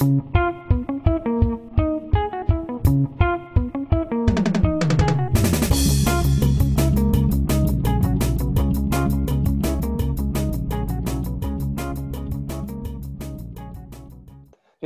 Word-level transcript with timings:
Hey, 0.00 0.06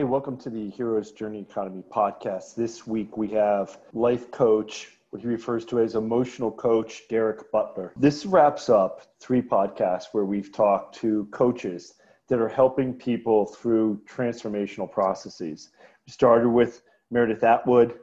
welcome 0.03 0.37
to 0.38 0.50
the 0.50 0.69
Heroes 0.71 1.12
Journey 1.12 1.38
Economy 1.38 1.85
podcast. 1.88 2.56
This 2.56 2.85
week 2.85 3.17
we 3.17 3.28
have 3.28 3.78
life 3.92 4.33
coach, 4.33 4.88
what 5.10 5.22
he 5.22 5.28
refers 5.28 5.65
to 5.67 5.78
as 5.78 5.94
emotional 5.94 6.51
coach, 6.51 7.04
Derek 7.08 7.53
Butler. 7.53 7.92
This 7.96 8.26
wraps 8.26 8.69
up 8.69 9.03
three 9.21 9.42
podcasts 9.42 10.06
where 10.10 10.24
we've 10.24 10.51
talked 10.51 10.96
to 10.96 11.26
coaches 11.26 11.94
that 12.29 12.41
are 12.41 12.49
helping 12.49 12.95
people 12.95 13.47
through 13.47 14.01
transformational 14.09 14.91
processes. 14.91 15.71
We 16.06 16.12
started 16.12 16.48
with 16.48 16.83
Meredith 17.11 17.45
Atwood, 17.45 17.98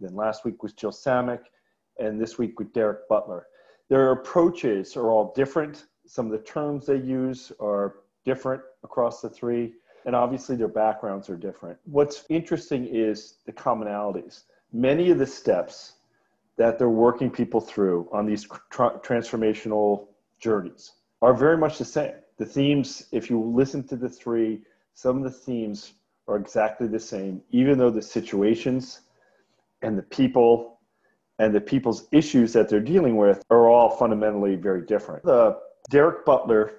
then 0.00 0.14
last 0.14 0.44
week 0.44 0.62
was 0.62 0.72
Jill 0.72 0.92
Samick, 0.92 1.44
and 1.98 2.20
this 2.20 2.38
week 2.38 2.58
with 2.58 2.72
Derek 2.72 3.08
Butler. 3.08 3.46
Their 3.88 4.12
approaches 4.12 4.96
are 4.96 5.10
all 5.10 5.32
different. 5.34 5.86
Some 6.06 6.26
of 6.26 6.32
the 6.32 6.38
terms 6.38 6.86
they 6.86 6.96
use 6.96 7.52
are 7.60 7.96
different 8.24 8.62
across 8.82 9.20
the 9.20 9.30
three 9.30 9.74
and 10.06 10.14
obviously 10.14 10.56
their 10.56 10.68
backgrounds 10.68 11.28
are 11.28 11.36
different. 11.36 11.78
What's 11.84 12.24
interesting 12.30 12.86
is 12.86 13.38
the 13.44 13.52
commonalities. 13.52 14.44
Many 14.72 15.10
of 15.10 15.18
the 15.18 15.26
steps 15.26 15.94
that 16.56 16.78
they're 16.78 16.88
working 16.88 17.30
people 17.30 17.60
through 17.60 18.08
on 18.12 18.24
these 18.24 18.46
tra- 18.70 18.98
transformational 19.00 20.06
journeys 20.38 20.92
are 21.20 21.34
very 21.34 21.58
much 21.58 21.78
the 21.78 21.84
same. 21.84 22.14
The 22.38 22.46
themes, 22.46 23.06
if 23.12 23.30
you 23.30 23.40
listen 23.40 23.86
to 23.88 23.96
the 23.96 24.08
three, 24.08 24.62
some 24.94 25.16
of 25.18 25.22
the 25.24 25.30
themes 25.30 25.94
are 26.28 26.36
exactly 26.36 26.86
the 26.86 27.00
same, 27.00 27.42
even 27.50 27.78
though 27.78 27.90
the 27.90 28.02
situations 28.02 29.00
and 29.82 29.96
the 29.96 30.02
people 30.02 30.80
and 31.38 31.54
the 31.54 31.60
people's 31.60 32.08
issues 32.12 32.52
that 32.54 32.68
they're 32.68 32.80
dealing 32.80 33.16
with 33.16 33.42
are 33.50 33.68
all 33.68 33.90
fundamentally 33.90 34.56
very 34.56 34.82
different. 34.82 35.22
The 35.22 35.58
Derek 35.90 36.24
Butler 36.24 36.72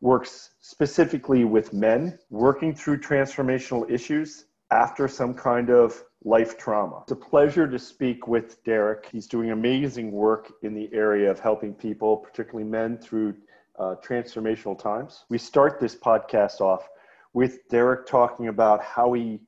works 0.00 0.50
specifically 0.60 1.44
with 1.44 1.72
men 1.72 2.18
working 2.30 2.74
through 2.74 2.98
transformational 2.98 3.88
issues 3.90 4.46
after 4.72 5.06
some 5.06 5.34
kind 5.34 5.70
of 5.70 6.02
life 6.24 6.58
trauma. 6.58 7.00
It's 7.02 7.12
a 7.12 7.16
pleasure 7.16 7.68
to 7.68 7.78
speak 7.78 8.26
with 8.26 8.62
Derek. 8.64 9.08
He's 9.10 9.26
doing 9.26 9.50
amazing 9.50 10.10
work 10.10 10.52
in 10.62 10.74
the 10.74 10.90
area 10.92 11.30
of 11.30 11.38
helping 11.38 11.74
people, 11.74 12.16
particularly 12.16 12.68
men, 12.68 12.98
through 12.98 13.34
uh, 13.82 13.96
transformational 13.96 14.78
times. 14.78 15.24
We 15.28 15.38
start 15.38 15.80
this 15.80 15.96
podcast 15.96 16.60
off 16.60 16.88
with 17.34 17.68
Derek 17.68 18.06
talking 18.06 18.46
about 18.46 18.80
how 18.82 19.12
he 19.12 19.40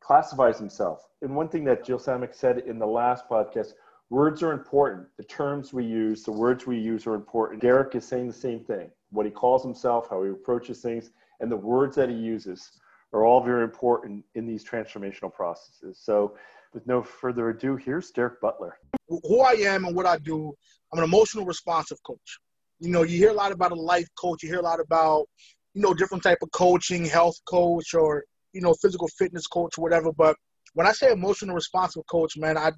classifies 0.00 0.58
himself. 0.58 1.06
And 1.22 1.36
one 1.36 1.48
thing 1.48 1.62
that 1.64 1.84
Jill 1.84 1.98
Samick 1.98 2.34
said 2.34 2.58
in 2.58 2.80
the 2.80 2.86
last 2.86 3.28
podcast 3.28 3.74
words 4.10 4.42
are 4.42 4.52
important. 4.52 5.06
The 5.18 5.24
terms 5.24 5.72
we 5.72 5.84
use, 5.84 6.24
the 6.24 6.32
words 6.32 6.66
we 6.66 6.78
use 6.78 7.06
are 7.06 7.14
important. 7.14 7.62
Derek 7.62 7.94
is 7.94 8.06
saying 8.06 8.26
the 8.26 8.32
same 8.32 8.60
thing 8.60 8.90
what 9.10 9.24
he 9.24 9.30
calls 9.30 9.62
himself, 9.62 10.08
how 10.10 10.24
he 10.24 10.30
approaches 10.30 10.80
things, 10.80 11.10
and 11.40 11.50
the 11.50 11.56
words 11.56 11.94
that 11.94 12.08
he 12.08 12.16
uses 12.16 12.72
are 13.12 13.24
all 13.24 13.42
very 13.42 13.62
important 13.62 14.24
in 14.34 14.46
these 14.46 14.64
transformational 14.64 15.32
processes. 15.32 16.00
So, 16.02 16.36
with 16.74 16.86
no 16.88 17.02
further 17.02 17.50
ado, 17.50 17.76
here's 17.76 18.10
Derek 18.10 18.40
Butler. 18.40 18.78
Who 19.08 19.40
I 19.40 19.52
am 19.52 19.84
and 19.84 19.94
what 19.94 20.06
I 20.06 20.18
do, 20.18 20.52
I'm 20.92 20.98
an 20.98 21.04
emotional 21.04 21.46
responsive 21.46 22.02
coach. 22.02 22.38
You 22.80 22.90
know, 22.90 23.02
you 23.02 23.16
hear 23.16 23.30
a 23.30 23.34
lot 23.34 23.52
about 23.52 23.72
a 23.72 23.76
life 23.76 24.08
coach, 24.18 24.42
you 24.42 24.48
hear 24.48 24.60
a 24.60 24.62
lot 24.62 24.80
about, 24.80 25.26
you 25.74 25.82
know, 25.82 25.94
different 25.94 26.22
type 26.22 26.38
of 26.42 26.50
coaching, 26.52 27.04
health 27.04 27.36
coach 27.46 27.94
or, 27.94 28.24
you 28.52 28.60
know, 28.60 28.74
physical 28.74 29.08
fitness 29.08 29.46
coach 29.46 29.78
or 29.78 29.82
whatever, 29.82 30.12
but 30.12 30.36
when 30.76 30.86
I 30.86 30.92
say 30.92 31.10
emotional 31.10 31.54
responsive 31.54 32.06
coach, 32.06 32.36
man, 32.36 32.58
I, 32.58 32.70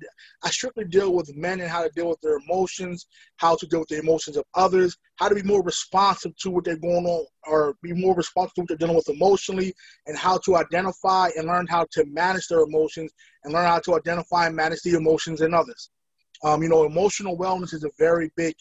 I 0.45 0.51
strictly 0.51 0.85
deal 0.85 1.13
with 1.13 1.35
men 1.35 1.61
and 1.61 1.69
how 1.69 1.83
to 1.83 1.91
deal 1.97 2.09
with 2.09 2.21
their 2.21 2.39
emotions, 2.39 3.09
how 3.39 3.57
to 3.57 3.67
deal 3.67 3.81
with 3.81 3.89
the 3.89 3.99
emotions 3.99 4.37
of 4.37 4.45
others, 4.55 4.97
how 5.17 5.29
to 5.29 5.35
be 5.35 5.43
more 5.43 5.65
responsive 5.65 6.31
to 6.37 6.51
what 6.51 6.63
they're 6.63 6.77
going 6.77 7.07
on, 7.07 7.27
or 7.49 7.75
be 7.83 7.93
more 7.93 8.15
responsive 8.15 8.55
to 8.55 8.61
what 8.61 8.69
they're 8.69 8.77
dealing 8.77 8.95
with 8.95 9.09
emotionally, 9.09 9.75
and 10.07 10.17
how 10.17 10.39
to 10.39 10.55
identify 10.57 11.29
and 11.37 11.49
learn 11.49 11.67
how 11.67 11.85
to 11.91 12.05
manage 12.07 12.47
their 12.47 12.61
emotions 12.61 13.13
and 13.43 13.53
learn 13.53 13.67
how 13.67 13.81
to 13.81 13.97
identify 13.97 14.47
and 14.47 14.55
manage 14.55 14.81
the 14.83 14.95
emotions 14.95 15.41
in 15.41 15.53
others. 15.53 15.91
Um, 16.45 16.63
you 16.63 16.69
know, 16.69 16.85
emotional 16.85 17.37
wellness 17.37 17.75
is 17.75 17.83
a 17.83 17.91
very 17.99 18.31
big 18.37 18.55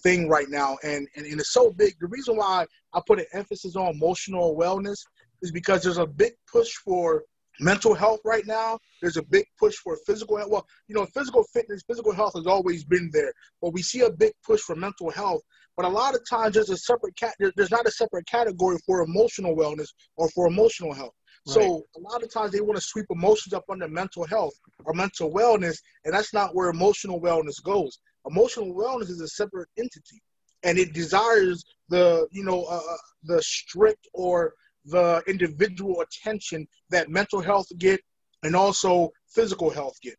thing 0.00 0.28
right 0.28 0.48
now, 0.48 0.78
and, 0.82 1.06
and, 1.16 1.26
and 1.26 1.40
it's 1.40 1.52
so 1.52 1.70
big. 1.70 1.94
The 2.00 2.08
reason 2.08 2.36
why 2.36 2.66
I 2.92 3.00
put 3.06 3.18
an 3.18 3.26
emphasis 3.32 3.76
on 3.76 3.94
emotional 3.94 4.56
wellness 4.56 4.98
is 5.42 5.52
because 5.52 5.82
there's 5.82 5.98
a 5.98 6.06
big 6.06 6.32
push 6.50 6.70
for 6.84 7.24
mental 7.60 7.94
health 7.94 8.20
right 8.24 8.46
now. 8.46 8.78
There's 9.00 9.16
a 9.16 9.22
big 9.22 9.46
push 9.58 9.76
for 9.76 9.96
physical 10.06 10.36
health. 10.36 10.50
Well, 10.50 10.66
you 10.88 10.94
know, 10.94 11.06
physical 11.06 11.44
fitness, 11.52 11.82
physical 11.86 12.12
health 12.12 12.32
has 12.34 12.46
always 12.46 12.84
been 12.84 13.10
there, 13.12 13.32
but 13.60 13.72
we 13.72 13.82
see 13.82 14.00
a 14.00 14.10
big 14.10 14.32
push 14.44 14.60
for 14.60 14.74
mental 14.74 15.10
health. 15.10 15.42
But 15.76 15.86
a 15.86 15.88
lot 15.88 16.14
of 16.14 16.20
times, 16.28 16.54
there's 16.54 16.70
a 16.70 16.76
separate 16.76 17.16
cat. 17.16 17.34
There's 17.38 17.70
not 17.70 17.86
a 17.86 17.90
separate 17.90 18.26
category 18.26 18.78
for 18.86 19.02
emotional 19.02 19.56
wellness 19.56 19.88
or 20.16 20.28
for 20.30 20.46
emotional 20.46 20.92
health. 20.92 21.14
Right. 21.46 21.54
So 21.54 21.82
a 21.96 22.00
lot 22.00 22.22
of 22.22 22.32
times 22.32 22.52
they 22.52 22.60
want 22.60 22.76
to 22.76 22.84
sweep 22.86 23.06
emotions 23.10 23.52
up 23.52 23.64
under 23.70 23.88
mental 23.88 24.24
health 24.26 24.54
or 24.84 24.94
mental 24.94 25.32
wellness, 25.32 25.78
and 26.04 26.14
that's 26.14 26.32
not 26.32 26.54
where 26.54 26.68
emotional 26.68 27.20
wellness 27.20 27.62
goes. 27.62 27.98
Emotional 28.26 28.72
wellness 28.74 29.10
is 29.10 29.20
a 29.20 29.28
separate 29.28 29.68
entity, 29.78 30.22
and 30.62 30.78
it 30.78 30.92
desires 30.92 31.64
the 31.88 32.26
you 32.30 32.44
know 32.44 32.64
uh, 32.64 32.76
uh 32.76 32.96
the 33.24 33.42
strict 33.42 34.06
or 34.14 34.54
the 34.86 35.22
individual 35.26 36.00
attention 36.00 36.66
that 36.90 37.08
mental 37.08 37.40
health 37.40 37.66
get 37.78 38.00
and 38.42 38.56
also 38.56 39.10
physical 39.28 39.70
health 39.70 39.96
get. 40.02 40.16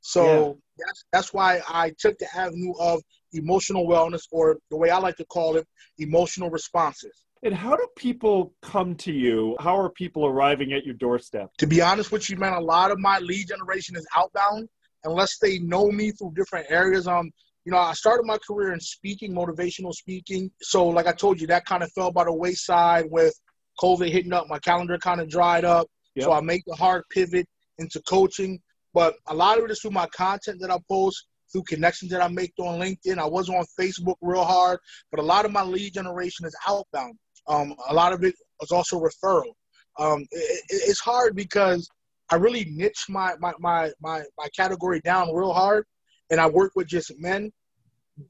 So 0.00 0.24
yeah. 0.24 0.84
that's 0.86 1.04
that's 1.12 1.34
why 1.34 1.60
I 1.68 1.92
took 1.98 2.18
the 2.18 2.26
avenue 2.36 2.74
of 2.78 3.02
emotional 3.32 3.86
wellness, 3.86 4.22
or 4.30 4.58
the 4.70 4.76
way 4.76 4.90
I 4.90 4.98
like 4.98 5.16
to 5.16 5.24
call 5.24 5.56
it, 5.56 5.66
emotional 5.98 6.50
responses. 6.50 7.12
And 7.44 7.54
how 7.54 7.74
do 7.74 7.86
people 7.96 8.54
come 8.62 8.94
to 8.96 9.12
you? 9.12 9.56
How 9.58 9.76
are 9.76 9.90
people 9.90 10.26
arriving 10.26 10.72
at 10.72 10.84
your 10.84 10.94
doorstep? 10.94 11.50
To 11.58 11.66
be 11.66 11.80
honest 11.80 12.12
with 12.12 12.30
you, 12.30 12.36
man, 12.36 12.52
a 12.52 12.60
lot 12.60 12.90
of 12.92 12.98
my 12.98 13.18
lead 13.18 13.48
generation 13.48 13.96
is 13.96 14.06
outbound 14.14 14.68
unless 15.04 15.38
they 15.38 15.58
know 15.58 15.90
me 15.90 16.10
through 16.10 16.32
different 16.34 16.66
areas. 16.70 17.06
Um, 17.06 17.30
you 17.64 17.72
know, 17.72 17.78
I 17.78 17.92
started 17.92 18.26
my 18.26 18.38
career 18.38 18.72
in 18.72 18.80
speaking, 18.80 19.32
motivational 19.32 19.92
speaking. 19.92 20.50
So, 20.60 20.86
like 20.86 21.06
I 21.06 21.12
told 21.12 21.40
you, 21.40 21.46
that 21.48 21.64
kind 21.64 21.82
of 21.82 21.92
fell 21.92 22.10
by 22.10 22.24
the 22.24 22.32
wayside 22.32 23.06
with 23.10 23.34
COVID 23.80 24.10
hitting 24.10 24.32
up, 24.32 24.48
my 24.48 24.58
calendar 24.58 24.98
kind 24.98 25.20
of 25.20 25.28
dried 25.28 25.64
up. 25.64 25.86
Yep. 26.14 26.24
So 26.24 26.32
I 26.32 26.40
make 26.40 26.62
the 26.66 26.74
hard 26.74 27.04
pivot 27.10 27.46
into 27.78 28.00
coaching. 28.02 28.60
But 28.94 29.14
a 29.28 29.34
lot 29.34 29.58
of 29.58 29.64
it 29.64 29.70
is 29.70 29.80
through 29.80 29.92
my 29.92 30.06
content 30.08 30.60
that 30.60 30.70
I 30.70 30.78
post, 30.88 31.26
through 31.50 31.62
connections 31.62 32.10
that 32.10 32.22
I 32.22 32.28
make 32.28 32.52
on 32.58 32.80
LinkedIn. 32.80 33.18
I 33.18 33.26
was 33.26 33.48
on 33.48 33.64
Facebook 33.78 34.16
real 34.20 34.44
hard, 34.44 34.78
but 35.10 35.20
a 35.20 35.22
lot 35.22 35.44
of 35.44 35.52
my 35.52 35.62
lead 35.62 35.94
generation 35.94 36.46
is 36.46 36.56
outbound. 36.66 37.16
Um, 37.46 37.74
a 37.88 37.94
lot 37.94 38.12
of 38.12 38.22
it 38.24 38.34
is 38.62 38.70
also 38.70 39.00
referral. 39.00 39.52
Um, 39.98 40.26
it, 40.30 40.64
it's 40.68 41.00
hard 41.00 41.34
because 41.36 41.88
I 42.32 42.36
really 42.36 42.64
niche 42.64 43.04
my, 43.10 43.34
my, 43.38 43.52
my, 43.60 43.92
my, 44.00 44.22
my 44.38 44.48
category 44.56 45.00
down 45.00 45.34
real 45.34 45.52
hard, 45.52 45.84
and 46.30 46.40
I 46.40 46.46
work 46.46 46.72
with 46.74 46.88
just 46.88 47.12
men. 47.18 47.52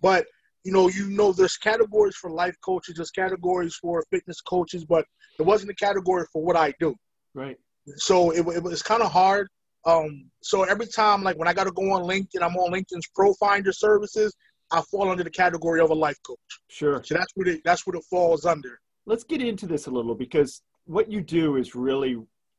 But 0.02 0.26
you 0.64 0.72
know, 0.72 0.88
you 0.88 1.08
know, 1.08 1.32
there's 1.32 1.56
categories 1.56 2.16
for 2.16 2.30
life 2.30 2.56
coaches, 2.64 2.96
there's 2.96 3.12
categories 3.12 3.76
for 3.80 4.04
fitness 4.10 4.40
coaches, 4.40 4.84
but 4.84 5.04
it 5.38 5.42
wasn't 5.42 5.70
a 5.70 5.74
category 5.74 6.24
for 6.32 6.42
what 6.42 6.56
I 6.56 6.74
do. 6.80 6.96
Right. 7.32 7.56
So 7.96 8.30
it, 8.30 8.40
it 8.40 8.62
was 8.62 8.82
kind 8.82 9.02
of 9.02 9.12
hard. 9.12 9.48
Um, 9.86 10.30
so 10.42 10.64
every 10.64 10.86
time, 10.86 11.22
like 11.22 11.36
when 11.38 11.48
I 11.48 11.52
got 11.52 11.64
to 11.64 11.72
go 11.72 11.92
on 11.92 12.02
LinkedIn, 12.02 12.42
I'm 12.42 12.56
on 12.56 12.72
LinkedIn's 12.72 13.08
Pro 13.14 13.32
Finder 13.34 13.72
services. 13.72 14.34
I 14.72 14.80
fall 14.90 15.10
under 15.10 15.22
the 15.22 15.30
category 15.30 15.80
of 15.80 15.90
a 15.90 15.94
life 15.94 16.18
coach. 16.26 16.38
Sure. 16.68 17.02
So 17.04 17.14
that's 17.14 17.32
what 17.36 17.46
it 17.46 17.60
that's 17.64 17.86
what 17.86 17.94
it 17.94 18.02
falls 18.10 18.46
under. 18.46 18.80
Let's 19.06 19.24
get 19.24 19.42
into 19.42 19.66
this 19.66 19.86
a 19.86 19.90
little 19.90 20.14
because 20.14 20.62
what 20.86 21.10
you 21.10 21.20
do 21.20 21.56
is 21.56 21.74
really 21.74 22.16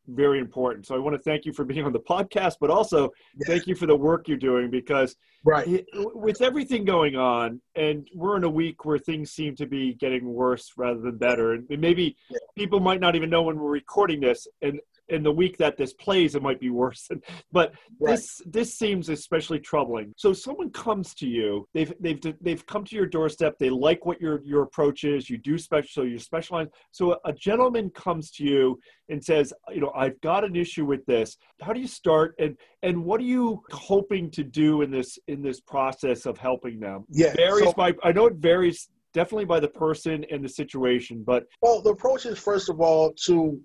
very 0.08 0.40
important. 0.40 0.86
So 0.86 0.96
I 0.96 1.00
want 1.00 1.16
to 1.16 1.22
thank 1.22 1.46
you 1.46 1.54
for 1.54 1.64
being 1.64 1.86
on 1.86 1.94
the 1.94 2.00
podcast, 2.00 2.56
but 2.60 2.70
also 2.70 3.10
yeah. 3.38 3.48
thank 3.48 3.68
you 3.68 3.76
for 3.76 3.86
the 3.86 3.96
work 3.96 4.28
you're 4.28 4.38
doing 4.38 4.70
because 4.70 5.16
right. 5.44 5.86
with 5.94 6.42
everything 6.42 6.86
going 6.86 7.16
on, 7.16 7.62
and 7.76 8.08
we're 8.14 8.38
in 8.38 8.44
a 8.44 8.50
week 8.50 8.86
where 8.86 8.98
things 8.98 9.32
seem 9.32 9.56
to 9.56 9.66
be 9.66 9.94
getting 9.94 10.26
worse 10.26 10.74
rather 10.78 11.00
than 11.00 11.18
better, 11.18 11.54
and 11.54 11.68
maybe 11.70 12.16
yeah. 12.30 12.38
people 12.58 12.80
might 12.80 13.00
not 13.00 13.16
even 13.16 13.30
know 13.30 13.44
when 13.44 13.58
we're 13.58 13.72
recording 13.72 14.20
this, 14.20 14.48
and 14.62 14.80
in 15.10 15.24
the 15.24 15.32
week 15.32 15.58
that 15.58 15.78
this 15.78 15.94
plays, 15.94 16.36
it 16.36 16.42
might 16.42 16.60
be 16.60 16.70
worse. 16.70 17.10
but 17.52 17.74
right. 18.00 18.12
this 18.12 18.42
this 18.46 18.78
seems 18.78 19.10
especially 19.10 19.60
troubling. 19.60 20.14
So 20.18 20.34
someone 20.34 20.72
comes 20.72 21.14
to 21.16 21.28
you, 21.28 21.68
they've 21.74 21.94
they've 22.00 22.20
they've 22.42 22.66
come 22.66 22.86
to 22.86 22.96
your 22.96 23.06
doorstep. 23.06 23.58
They 23.60 23.70
like 23.70 24.06
what 24.06 24.22
your 24.22 24.42
your 24.44 24.64
approach 24.64 25.04
is. 25.04 25.30
You 25.30 25.38
do 25.38 25.58
special, 25.58 25.90
so 25.90 26.02
you 26.04 26.20
specialize. 26.20 26.68
So 26.92 27.18
a 27.26 27.34
gentleman 27.34 27.90
comes 27.92 28.32
to 28.32 28.44
you 28.44 28.80
and 29.10 29.24
says, 29.24 29.54
you 29.74 29.82
know, 29.82 29.92
I've 29.96 30.20
got 30.22 30.44
an 30.44 30.56
issue 30.56 30.86
with 30.86 31.06
this. 31.06 31.38
How 31.62 31.74
do 31.74 31.80
you 31.80 31.88
start? 31.88 32.36
And 32.40 32.58
and 32.82 33.04
what 33.04 33.20
are 33.20 33.26
you 33.26 33.62
hoping 33.72 34.32
to 34.32 34.44
do 34.44 34.82
in 34.82 34.92
this 34.92 35.18
in 35.28 35.42
this 35.42 35.60
process 35.60 36.26
of 36.26 36.38
helping 36.38 36.80
them? 36.80 37.06
Yeah, 37.10 37.34
varies 37.34 37.66
so- 37.66 37.74
by. 37.74 37.94
I 38.04 38.12
know 38.12 38.28
it 38.28 38.36
varies 38.36 38.90
definitely 39.14 39.46
by 39.46 39.60
the 39.60 39.68
person 39.68 40.26
and 40.32 40.44
the 40.44 40.50
situation 40.50 41.24
but 41.24 41.44
well 41.62 41.84
the 41.84 41.92
approach 41.92 42.26
is 42.26 42.40
first 42.40 42.68
of 42.68 42.82
all 42.82 43.14
to 43.14 43.62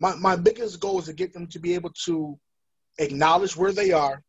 my, 0.00 0.14
my 0.16 0.36
biggest 0.36 0.80
goal 0.80 0.98
is 0.98 1.06
to 1.06 1.12
get 1.12 1.32
them 1.32 1.46
to 1.48 1.58
be 1.58 1.74
able 1.74 1.90
to 2.04 2.38
acknowledge 2.98 3.56
where 3.56 3.72
they 3.72 3.92
are, 3.92 4.22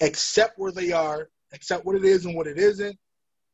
accept 0.00 0.58
where 0.58 0.72
they 0.72 0.92
are, 0.92 1.28
accept 1.52 1.84
what 1.84 1.96
it 1.96 2.04
is 2.04 2.24
and 2.24 2.36
what 2.36 2.46
it 2.46 2.58
isn't, 2.58 2.96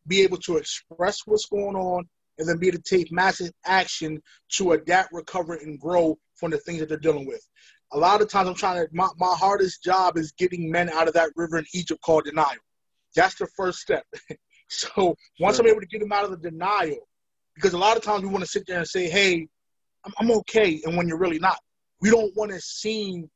be 0.06 0.22
able 0.22 0.36
to 0.38 0.56
express 0.56 1.20
what's 1.26 1.46
going 1.46 1.76
on, 1.76 2.04
and 2.38 2.48
then 2.48 2.58
be 2.58 2.68
able 2.68 2.78
to 2.78 2.96
take 2.96 3.10
massive 3.10 3.50
action 3.64 4.20
to 4.50 4.72
adapt, 4.72 5.12
recover, 5.12 5.54
and 5.54 5.80
grow 5.80 6.18
from 6.34 6.50
the 6.50 6.58
things 6.58 6.80
that 6.80 6.88
they're 6.88 6.98
dealing 6.98 7.26
with. 7.26 7.46
A 7.92 7.98
lot 7.98 8.20
of 8.20 8.28
times 8.28 8.48
I'm 8.48 8.54
trying 8.54 8.84
to, 8.84 8.88
my, 8.92 9.08
my 9.16 9.34
hardest 9.38 9.82
job 9.82 10.18
is 10.18 10.32
getting 10.32 10.70
men 10.70 10.90
out 10.90 11.08
of 11.08 11.14
that 11.14 11.30
river 11.34 11.58
in 11.58 11.64
Egypt 11.72 12.00
called 12.02 12.24
denial. 12.24 12.58
That's 13.14 13.36
the 13.36 13.46
first 13.56 13.78
step. 13.78 14.04
so 14.68 15.16
once 15.40 15.56
sure. 15.56 15.64
I'm 15.64 15.70
able 15.70 15.80
to 15.80 15.86
get 15.86 16.00
them 16.00 16.12
out 16.12 16.24
of 16.24 16.30
the 16.30 16.50
denial, 16.50 17.08
because 17.54 17.72
a 17.72 17.78
lot 17.78 17.96
of 17.96 18.02
times 18.02 18.22
we 18.22 18.28
want 18.28 18.44
to 18.44 18.50
sit 18.50 18.66
there 18.66 18.78
and 18.78 18.86
say, 18.86 19.08
hey, 19.08 19.48
I'm, 20.06 20.12
I'm 20.18 20.30
okay, 20.38 20.80
and 20.84 20.96
when 20.96 21.08
you're 21.08 21.18
really 21.18 21.38
not. 21.38 21.58
We 22.00 22.10
don't 22.10 22.34
want 22.36 22.52
to 22.52 22.60
seem 22.60 23.28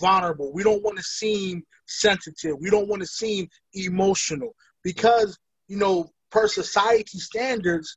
vulnerable. 0.00 0.52
We 0.52 0.62
don't 0.62 0.82
want 0.82 0.98
to 0.98 1.02
seem 1.02 1.62
sensitive. 1.86 2.56
We 2.60 2.70
don't 2.70 2.88
want 2.88 3.00
to 3.02 3.06
seem 3.06 3.48
emotional 3.74 4.54
because, 4.82 5.38
you 5.66 5.78
know, 5.78 6.10
per 6.30 6.46
society 6.46 7.18
standards, 7.18 7.96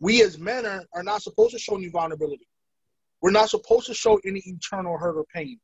we 0.00 0.22
as 0.22 0.38
men 0.38 0.66
are, 0.66 0.84
are 0.94 1.02
not 1.02 1.22
supposed 1.22 1.52
to 1.52 1.58
show 1.58 1.76
any 1.76 1.88
vulnerability. 1.88 2.48
We're 3.22 3.30
not 3.30 3.50
supposed 3.50 3.86
to 3.86 3.94
show 3.94 4.18
any 4.24 4.42
internal 4.46 4.96
hurt 4.96 5.16
or 5.16 5.24
pain. 5.34 5.60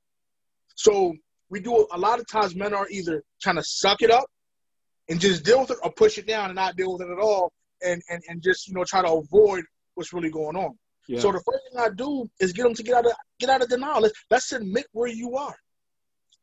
So 0.74 1.14
we 1.48 1.60
do 1.60 1.86
a 1.92 1.98
lot 1.98 2.20
of 2.20 2.28
times 2.28 2.54
men 2.54 2.74
are 2.74 2.86
either 2.90 3.22
trying 3.40 3.56
to 3.56 3.64
suck 3.64 4.02
it 4.02 4.10
up 4.10 4.26
and 5.08 5.18
just 5.18 5.44
deal 5.44 5.60
with 5.60 5.70
it 5.70 5.78
or 5.82 5.90
push 5.92 6.18
it 6.18 6.26
down 6.26 6.46
and 6.46 6.56
not 6.56 6.76
deal 6.76 6.92
with 6.92 7.02
it 7.02 7.10
at 7.10 7.18
all 7.18 7.52
and, 7.82 8.02
and, 8.10 8.22
and 8.28 8.42
just, 8.42 8.68
you 8.68 8.74
know, 8.74 8.84
try 8.84 9.02
to 9.02 9.10
avoid 9.10 9.64
what's 9.94 10.12
really 10.12 10.30
going 10.30 10.56
on. 10.56 10.76
Yeah. 11.08 11.20
So 11.20 11.32
the 11.32 11.40
first 11.40 11.64
thing 11.70 11.80
I 11.80 11.90
do 11.90 12.28
is 12.40 12.52
get 12.52 12.64
them 12.64 12.74
to 12.74 12.82
get 12.82 12.94
out 12.94 13.06
of 13.06 13.12
get 13.38 13.50
out 13.50 13.62
of 13.62 13.68
denial. 13.68 14.02
Let's, 14.02 14.14
let's 14.30 14.52
admit 14.52 14.86
where 14.92 15.08
you 15.08 15.36
are. 15.36 15.56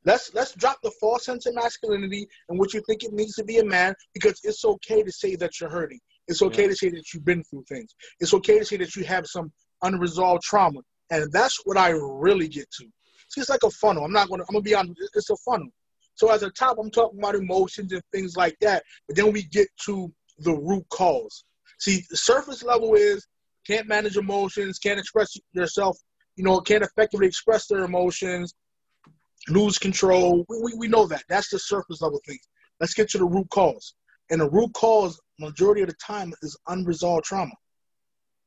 Let's 0.06 0.34
let's 0.34 0.54
drop 0.56 0.78
the 0.84 0.92
false 1.00 1.26
sense 1.26 1.46
of 1.46 1.56
masculinity 1.56 2.28
and 2.50 2.60
what 2.60 2.74
you 2.74 2.82
think 2.88 3.04
it 3.04 3.14
means 3.14 3.36
to 3.36 3.44
be 3.44 3.60
a 3.60 3.66
man 3.66 3.94
because 4.14 4.40
it's 4.44 4.66
okay 4.66 5.02
to 5.04 5.12
say 5.12 5.36
that 5.36 5.60
you're 5.60 5.70
hurting. 5.70 6.00
It's 6.28 6.42
okay 6.42 6.64
yeah. 6.64 6.70
to 6.70 6.76
say 6.76 6.90
that 6.90 7.14
you've 7.14 7.26
been 7.26 7.44
through 7.44 7.64
things. 7.68 7.94
It's 8.20 8.34
okay 8.34 8.60
to 8.60 8.66
say 8.66 8.78
that 8.78 8.96
you 8.96 9.04
have 9.06 9.26
some 9.28 9.52
unresolved 9.82 10.44
trauma. 10.44 10.80
And 11.10 11.32
that's 11.32 11.60
what 11.66 11.78
I 11.78 11.90
really 11.90 12.48
get 12.48 12.70
to. 12.80 12.86
See, 13.30 13.42
it's 13.42 13.50
like 13.50 13.64
a 13.64 13.70
funnel. 13.70 14.04
I'm 14.04 14.12
not 14.12 14.30
gonna 14.30 14.44
I'm 14.44 14.54
gonna 14.54 14.62
be 14.62 14.76
honest, 14.76 15.00
it's 15.14 15.30
a 15.30 15.38
funnel. 15.38 15.70
So 16.16 16.32
as 16.32 16.44
a 16.44 16.52
top, 16.52 16.78
I'm 16.80 16.92
talking 16.92 17.20
about 17.20 17.36
emotions 17.36 17.92
and 17.92 18.02
things 18.12 18.36
like 18.36 18.56
that. 18.62 18.84
But 19.08 19.16
then 19.18 19.32
we 19.32 19.44
get 19.44 19.68
to 19.86 20.12
the 20.40 20.54
root 20.54 20.86
cause. 20.90 21.44
See, 21.80 22.04
the 22.10 22.18
surface 22.18 22.64
level 22.64 22.94
is 22.94 23.28
can't 23.66 23.88
manage 23.88 24.18
emotions, 24.18 24.80
can't 24.80 25.00
express 25.00 25.36
yourself, 25.54 25.98
you 26.36 26.44
know, 26.44 26.60
can't 26.60 26.84
effectively 26.84 27.28
express 27.28 27.68
their 27.68 27.84
emotions, 27.84 28.54
lose 29.50 29.78
control. 29.78 30.46
We, 30.50 30.62
we, 30.64 30.74
we 30.78 30.88
know 30.88 31.08
that. 31.08 31.24
That's 31.30 31.50
the 31.50 31.60
surface 31.60 32.02
level 32.02 32.20
thing. 32.26 32.40
Let's 32.80 32.94
get 32.94 33.10
to 33.10 33.18
the 33.18 33.26
root 33.26 33.50
cause. 33.50 33.94
And 34.30 34.42
the 34.42 34.50
root 34.50 34.74
cause, 34.74 35.20
majority 35.40 35.82
of 35.82 35.90
the 35.90 35.96
time, 35.96 36.34
is 36.42 36.58
unresolved 36.68 37.26
trauma. 37.26 37.54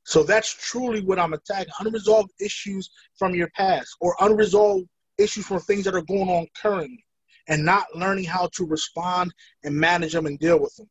So 0.05 0.23
that's 0.23 0.55
truly 0.55 1.03
what 1.03 1.19
I'm 1.19 1.33
attacking 1.33 1.73
unresolved 1.81 2.31
issues 2.41 2.91
from 3.19 3.35
your 3.35 3.51
past 3.57 3.89
or 4.01 4.17
unresolved 4.21 4.87
issues 5.19 5.47
from 5.47 5.61
things 5.61 5.85
that 5.85 5.95
are 5.95 6.03
going 6.03 6.29
on 6.29 6.47
currently 6.61 7.05
and 7.49 7.65
not 7.65 7.87
learning 7.95 8.25
how 8.25 8.49
to 8.55 8.67
respond 8.67 9.33
and 9.65 9.75
manage 9.75 10.13
them 10.13 10.27
and 10.27 10.39
deal 10.39 10.61
with 10.61 10.75
them. 10.77 10.89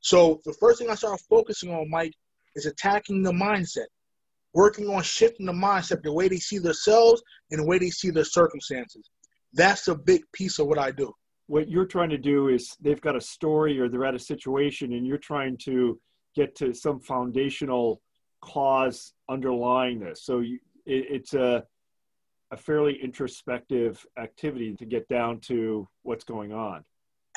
So 0.00 0.40
the 0.44 0.52
first 0.54 0.78
thing 0.78 0.90
I 0.90 0.94
started 0.94 1.24
focusing 1.28 1.72
on, 1.72 1.90
Mike, 1.90 2.14
is 2.54 2.66
attacking 2.66 3.22
the 3.22 3.32
mindset, 3.32 3.86
working 4.54 4.88
on 4.88 5.02
shifting 5.02 5.46
the 5.46 5.52
mindset, 5.52 6.02
the 6.02 6.12
way 6.12 6.28
they 6.28 6.38
see 6.38 6.58
themselves 6.58 7.22
and 7.50 7.60
the 7.60 7.66
way 7.66 7.78
they 7.78 7.90
see 7.90 8.10
their 8.10 8.24
circumstances. 8.24 9.08
That's 9.52 9.88
a 9.88 9.94
big 9.94 10.22
piece 10.32 10.58
of 10.58 10.66
what 10.66 10.78
I 10.78 10.90
do. 10.90 11.12
What 11.46 11.68
you're 11.68 11.86
trying 11.86 12.10
to 12.10 12.18
do 12.18 12.48
is 12.48 12.76
they've 12.80 13.00
got 13.00 13.16
a 13.16 13.20
story 13.20 13.78
or 13.78 13.88
they're 13.88 14.04
at 14.04 14.14
a 14.14 14.18
situation 14.18 14.92
and 14.92 15.06
you're 15.06 15.18
trying 15.18 15.56
to 15.64 16.00
get 16.34 16.54
to 16.56 16.72
some 16.72 17.00
foundational 17.00 18.00
cause 18.40 19.12
underlying 19.28 20.00
this. 20.00 20.24
So 20.24 20.40
you, 20.40 20.58
it, 20.86 21.06
it's 21.10 21.34
a, 21.34 21.64
a 22.50 22.56
fairly 22.56 22.98
introspective 23.02 24.04
activity 24.18 24.74
to 24.76 24.84
get 24.84 25.08
down 25.08 25.40
to 25.40 25.88
what's 26.02 26.24
going 26.24 26.52
on. 26.52 26.84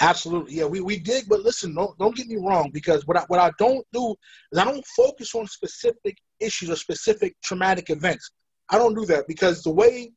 Absolutely, 0.01 0.55
yeah, 0.55 0.65
we, 0.65 0.81
we 0.81 0.99
dig, 0.99 1.29
but 1.29 1.41
listen, 1.41 1.73
don't 1.73 1.97
don't 1.97 2.15
get 2.15 2.27
me 2.27 2.35
wrong, 2.35 2.69
because 2.73 3.07
what 3.07 3.17
I, 3.17 3.23
what 3.27 3.39
I 3.39 3.51
don't 3.57 3.85
do 3.93 4.13
is 4.51 4.59
I 4.59 4.65
don't 4.65 4.85
focus 4.87 5.33
on 5.35 5.47
specific 5.47 6.17
issues 6.41 6.69
or 6.69 6.75
specific 6.75 7.35
traumatic 7.41 7.89
events. 7.89 8.31
I 8.69 8.77
don't 8.77 8.93
do 8.93 9.05
that 9.05 9.25
because 9.27 9.63
the 9.63 9.71
way 9.71 10.11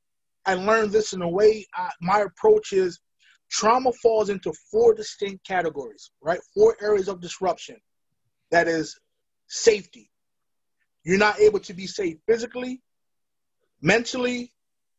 I 0.46 0.54
learned 0.54 0.90
this 0.90 1.12
and 1.12 1.22
the 1.22 1.28
way 1.28 1.64
I, 1.76 1.90
my 2.00 2.20
approach 2.20 2.72
is 2.72 2.98
trauma 3.50 3.92
falls 4.02 4.30
into 4.30 4.52
four 4.70 4.94
distinct 4.94 5.46
categories, 5.46 6.10
right? 6.22 6.40
Four 6.54 6.76
areas 6.82 7.06
of 7.06 7.20
disruption. 7.20 7.76
That 8.50 8.66
is 8.66 8.98
safety. 9.46 10.10
You're 11.04 11.18
not 11.18 11.38
able 11.38 11.60
to 11.60 11.72
be 11.72 11.86
safe 11.86 12.16
physically, 12.26 12.82
mentally, 13.80 14.52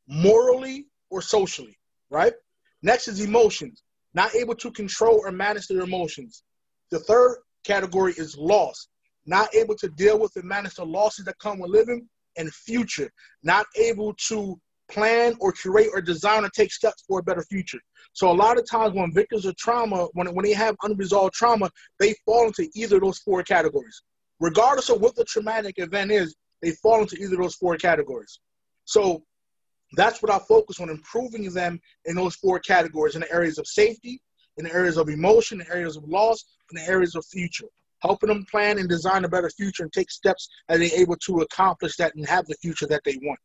morally, 0.08 0.86
or 1.10 1.22
socially, 1.22 1.78
right? 2.10 2.34
Next 2.82 3.10
is 3.10 3.20
emotions 3.20 3.84
not 4.20 4.36
able 4.36 4.56
to 4.64 4.70
control 4.72 5.22
or 5.24 5.32
manage 5.32 5.68
their 5.68 5.80
emotions. 5.80 6.44
The 6.92 7.00
third 7.00 7.38
category 7.64 8.14
is 8.18 8.36
loss, 8.38 8.90
not 9.26 9.48
able 9.56 9.76
to 9.76 9.88
deal 9.88 10.20
with 10.20 10.36
and 10.36 10.44
manage 10.44 10.76
the 10.76 10.86
losses 10.86 11.24
that 11.24 11.38
come 11.40 11.58
with 11.60 11.72
living, 11.72 12.02
and 12.36 12.54
future, 12.54 13.10
not 13.44 13.66
able 13.78 14.14
to 14.28 14.60
plan 14.92 15.36
or 15.40 15.54
curate 15.54 15.92
or 15.94 16.02
design 16.02 16.44
or 16.44 16.50
take 16.50 16.74
steps 16.74 17.02
for 17.08 17.20
a 17.20 17.24
better 17.24 17.44
future. 17.44 17.80
So 18.12 18.30
a 18.30 18.38
lot 18.44 18.60
of 18.60 18.70
times 18.70 18.94
when 18.94 19.14
victims 19.14 19.46
of 19.46 19.56
trauma, 19.56 20.10
when, 20.12 20.28
when 20.36 20.44
they 20.44 20.58
have 20.66 20.76
unresolved 20.84 21.34
trauma, 21.34 21.70
they 21.98 22.14
fall 22.26 22.48
into 22.48 22.68
either 22.76 22.98
of 22.98 23.04
those 23.04 23.20
four 23.20 23.42
categories. 23.44 24.02
Regardless 24.42 24.90
of 24.90 25.00
what 25.00 25.16
the 25.16 25.24
traumatic 25.24 25.76
event 25.78 26.12
is, 26.12 26.36
they 26.62 26.72
fall 26.72 27.00
into 27.00 27.16
either 27.16 27.36
of 27.36 27.44
those 27.44 27.56
four 27.56 27.78
categories. 27.78 28.42
So 28.84 29.24
that's 29.94 30.22
what 30.22 30.32
I 30.32 30.40
focus 30.40 30.80
on 30.80 30.90
improving 30.90 31.52
them 31.52 31.80
in 32.06 32.16
those 32.16 32.36
four 32.36 32.60
categories 32.60 33.16
in 33.16 33.22
the 33.22 33.34
areas 33.34 33.58
of 33.58 33.68
safety, 33.68 34.22
in 34.58 34.66
the 34.66 34.74
areas 34.74 34.98
of 34.98 35.10
emotion, 35.10 35.60
in 35.60 35.68
the 35.68 35.74
areas 35.74 35.98
of 35.98 36.04
loss, 36.04 36.46
in 36.72 36.82
the 36.82 36.88
areas 36.90 37.16
of 37.16 37.26
future. 37.26 37.66
Helping 38.02 38.30
them 38.30 38.46
plan 38.50 38.78
and 38.78 38.88
design 38.88 39.26
a 39.26 39.30
better 39.30 39.50
future 39.50 39.84
and 39.84 39.92
take 39.92 40.10
steps 40.10 40.48
that 40.68 40.80
they're 40.80 40.90
able 40.96 41.18
to 41.18 41.42
accomplish 41.42 41.98
that 41.98 42.16
and 42.16 42.26
have 42.28 42.46
the 42.46 42.56
future 42.56 42.88
that 42.88 43.02
they 43.04 43.18
want. 43.22 43.40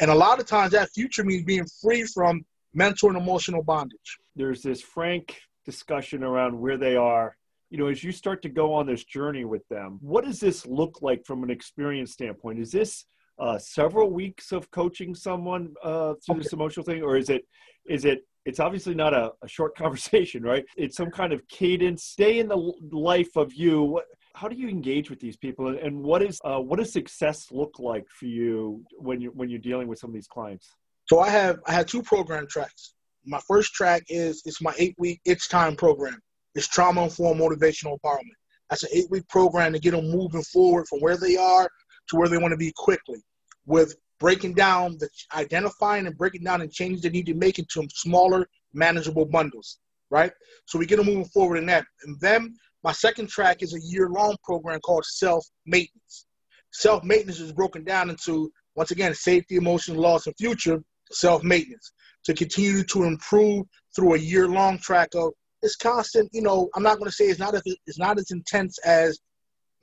And 0.00 0.10
a 0.10 0.14
lot 0.14 0.38
of 0.38 0.46
times 0.46 0.72
that 0.72 0.90
future 0.90 1.24
means 1.24 1.44
being 1.44 1.66
free 1.82 2.04
from 2.04 2.44
mental 2.72 3.08
and 3.08 3.18
emotional 3.18 3.62
bondage. 3.62 4.18
There's 4.36 4.62
this 4.62 4.80
frank 4.80 5.40
discussion 5.64 6.22
around 6.22 6.60
where 6.60 6.76
they 6.76 6.96
are. 6.96 7.36
You 7.70 7.78
know, 7.78 7.86
as 7.86 8.04
you 8.04 8.12
start 8.12 8.42
to 8.42 8.48
go 8.48 8.72
on 8.74 8.86
this 8.86 9.04
journey 9.04 9.44
with 9.44 9.66
them, 9.68 9.98
what 10.00 10.24
does 10.24 10.38
this 10.38 10.66
look 10.66 11.00
like 11.02 11.24
from 11.24 11.42
an 11.42 11.50
experience 11.50 12.12
standpoint? 12.12 12.60
Is 12.60 12.70
this 12.70 13.06
uh, 13.38 13.58
several 13.58 14.10
weeks 14.10 14.52
of 14.52 14.70
coaching 14.70 15.14
someone 15.14 15.74
uh, 15.82 16.14
through 16.24 16.40
this 16.40 16.52
emotional 16.52 16.84
thing, 16.84 17.02
or 17.02 17.16
is 17.16 17.30
it 17.30 17.46
is 17.86 18.04
it 18.04 18.24
it's 18.44 18.60
obviously 18.60 18.94
not 18.94 19.14
a, 19.14 19.32
a, 19.42 19.48
short 19.48 19.76
conversation, 19.76 20.42
right? 20.42 20.64
It's 20.76 20.96
some 20.96 21.10
kind 21.10 21.32
of 21.32 21.46
cadence. 21.48 22.04
Stay 22.04 22.38
in 22.38 22.48
the 22.48 22.72
life 22.92 23.36
of 23.36 23.54
you. 23.54 23.82
What, 23.82 24.04
how 24.34 24.48
do 24.48 24.56
you 24.56 24.68
engage 24.68 25.10
with 25.10 25.20
these 25.20 25.36
people, 25.36 25.68
and 25.68 26.02
what 26.02 26.22
is 26.22 26.40
uh, 26.44 26.58
what 26.58 26.78
does 26.78 26.92
success 26.92 27.48
look 27.50 27.78
like 27.78 28.06
for 28.08 28.26
you 28.26 28.82
when 28.98 29.20
you 29.20 29.30
when 29.30 29.48
you're 29.48 29.60
dealing 29.60 29.88
with 29.88 29.98
some 29.98 30.10
of 30.10 30.14
these 30.14 30.26
clients? 30.26 30.70
So 31.06 31.20
I 31.20 31.30
have 31.30 31.60
I 31.66 31.72
have 31.72 31.86
two 31.86 32.02
program 32.02 32.46
tracks. 32.48 32.94
My 33.24 33.40
first 33.46 33.72
track 33.74 34.02
is 34.08 34.42
it's 34.44 34.60
my 34.60 34.74
eight 34.78 34.94
week 34.98 35.20
It's 35.24 35.48
Time 35.48 35.76
program. 35.76 36.20
It's 36.54 36.68
trauma 36.68 37.04
informed 37.04 37.40
motivational 37.40 37.98
empowerment. 37.98 38.36
That's 38.70 38.82
an 38.82 38.90
eight 38.92 39.10
week 39.10 39.28
program 39.28 39.72
to 39.72 39.78
get 39.78 39.92
them 39.92 40.10
moving 40.10 40.42
forward 40.42 40.86
from 40.88 41.00
where 41.00 41.16
they 41.16 41.36
are 41.36 41.68
to 42.08 42.16
where 42.16 42.28
they 42.28 42.38
want 42.38 42.52
to 42.52 42.58
be 42.58 42.72
quickly 42.76 43.22
with 43.66 43.96
breaking 44.20 44.54
down 44.54 44.96
the 44.98 45.08
identifying 45.34 46.06
and 46.06 46.16
breaking 46.16 46.44
down 46.44 46.60
and 46.60 46.72
changes 46.72 47.02
they 47.02 47.08
need 47.08 47.26
to 47.26 47.34
make 47.34 47.58
into 47.58 47.86
smaller 47.92 48.46
manageable 48.72 49.24
bundles 49.24 49.78
right? 50.14 50.32
So 50.66 50.78
we 50.78 50.86
get 50.86 50.96
them 50.96 51.06
moving 51.06 51.24
forward 51.24 51.56
in 51.56 51.66
that. 51.66 51.84
And 52.04 52.18
then 52.20 52.54
my 52.84 52.92
second 52.92 53.28
track 53.28 53.62
is 53.62 53.74
a 53.74 53.80
year-long 53.80 54.36
program 54.44 54.80
called 54.80 55.04
self-maintenance. 55.04 56.26
Self-maintenance 56.72 57.40
is 57.40 57.52
broken 57.52 57.82
down 57.82 58.10
into 58.10 58.52
once 58.76 58.92
again 58.92 59.12
safety 59.14 59.56
emotion 59.56 59.96
loss 59.96 60.26
and 60.26 60.36
future 60.36 60.82
self-maintenance 61.10 61.92
to 62.24 62.34
continue 62.34 62.84
to 62.84 63.04
improve 63.04 63.66
through 63.94 64.14
a 64.14 64.18
year-long 64.18 64.78
track 64.78 65.08
of 65.14 65.32
it's 65.62 65.76
constant 65.76 66.28
you 66.32 66.42
know 66.42 66.68
i'm 66.74 66.82
not 66.82 66.98
going 66.98 67.08
to 67.08 67.14
say 67.14 67.26
it's 67.26 67.38
not 67.38 67.54
as, 67.54 67.62
it's 67.86 67.98
not 67.98 68.18
as 68.18 68.30
intense 68.30 68.78
as 68.78 69.20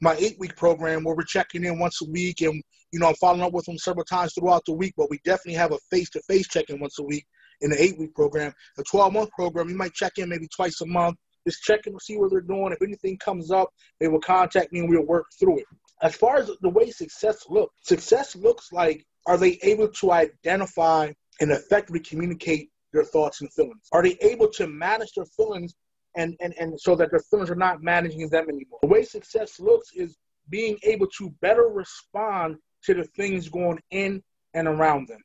my 0.01 0.15
eight 0.19 0.37
week 0.39 0.55
program 0.55 1.03
where 1.03 1.15
we're 1.15 1.23
checking 1.23 1.63
in 1.63 1.79
once 1.79 2.01
a 2.01 2.09
week 2.09 2.41
and 2.41 2.61
you 2.91 2.99
know 2.99 3.07
I'm 3.07 3.15
following 3.15 3.43
up 3.43 3.53
with 3.53 3.65
them 3.65 3.77
several 3.77 4.03
times 4.03 4.33
throughout 4.33 4.63
the 4.65 4.73
week, 4.73 4.93
but 4.97 5.09
we 5.09 5.19
definitely 5.23 5.53
have 5.53 5.71
a 5.71 5.77
face 5.89 6.09
to 6.11 6.21
face 6.27 6.47
check 6.47 6.69
in 6.69 6.79
once 6.79 6.99
a 6.99 7.03
week 7.03 7.25
in 7.61 7.69
the 7.69 7.81
eight 7.81 7.97
week 7.97 8.13
program. 8.13 8.51
The 8.77 8.83
12 8.83 9.13
month 9.13 9.31
program, 9.31 9.69
you 9.69 9.77
might 9.77 9.93
check 9.93 10.13
in 10.17 10.29
maybe 10.29 10.47
twice 10.53 10.81
a 10.81 10.85
month, 10.85 11.17
just 11.47 11.61
checking 11.61 11.93
to 11.93 11.99
see 12.03 12.17
what 12.17 12.31
they're 12.31 12.41
doing. 12.41 12.73
If 12.73 12.81
anything 12.81 13.17
comes 13.19 13.51
up, 13.51 13.69
they 13.99 14.07
will 14.07 14.19
contact 14.19 14.73
me 14.73 14.79
and 14.79 14.89
we'll 14.89 15.05
work 15.05 15.27
through 15.39 15.59
it. 15.59 15.65
As 16.01 16.15
far 16.15 16.37
as 16.37 16.49
the 16.61 16.69
way 16.69 16.89
success 16.89 17.45
looks, 17.49 17.73
success 17.83 18.35
looks 18.35 18.71
like 18.71 19.05
Are 19.27 19.37
they 19.37 19.59
able 19.61 19.87
to 19.87 20.11
identify 20.11 21.11
and 21.39 21.51
effectively 21.51 21.99
communicate 21.99 22.69
their 22.91 23.03
thoughts 23.03 23.41
and 23.41 23.53
feelings? 23.53 23.87
Are 23.91 24.01
they 24.01 24.17
able 24.21 24.49
to 24.49 24.67
manage 24.67 25.11
their 25.15 25.25
feelings 25.37 25.75
and, 26.15 26.35
and, 26.41 26.53
and 26.59 26.79
so 26.79 26.95
that 26.95 27.11
their 27.11 27.19
feelings 27.19 27.49
are 27.49 27.55
not 27.55 27.81
managing 27.81 28.27
them 28.29 28.49
anymore? 28.49 28.79
The 28.81 28.87
way 28.87 29.03
success 29.03 29.59
looks 29.59 29.91
is 29.93 30.17
being 30.49 30.77
able 30.83 31.07
to 31.17 31.29
better 31.41 31.67
respond 31.67 32.57
to 32.83 32.93
the 32.93 33.03
things 33.15 33.49
going 33.49 33.79
in 33.91 34.21
and 34.53 34.67
around 34.67 35.07
them, 35.07 35.21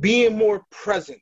being 0.00 0.36
more 0.36 0.62
present. 0.70 1.18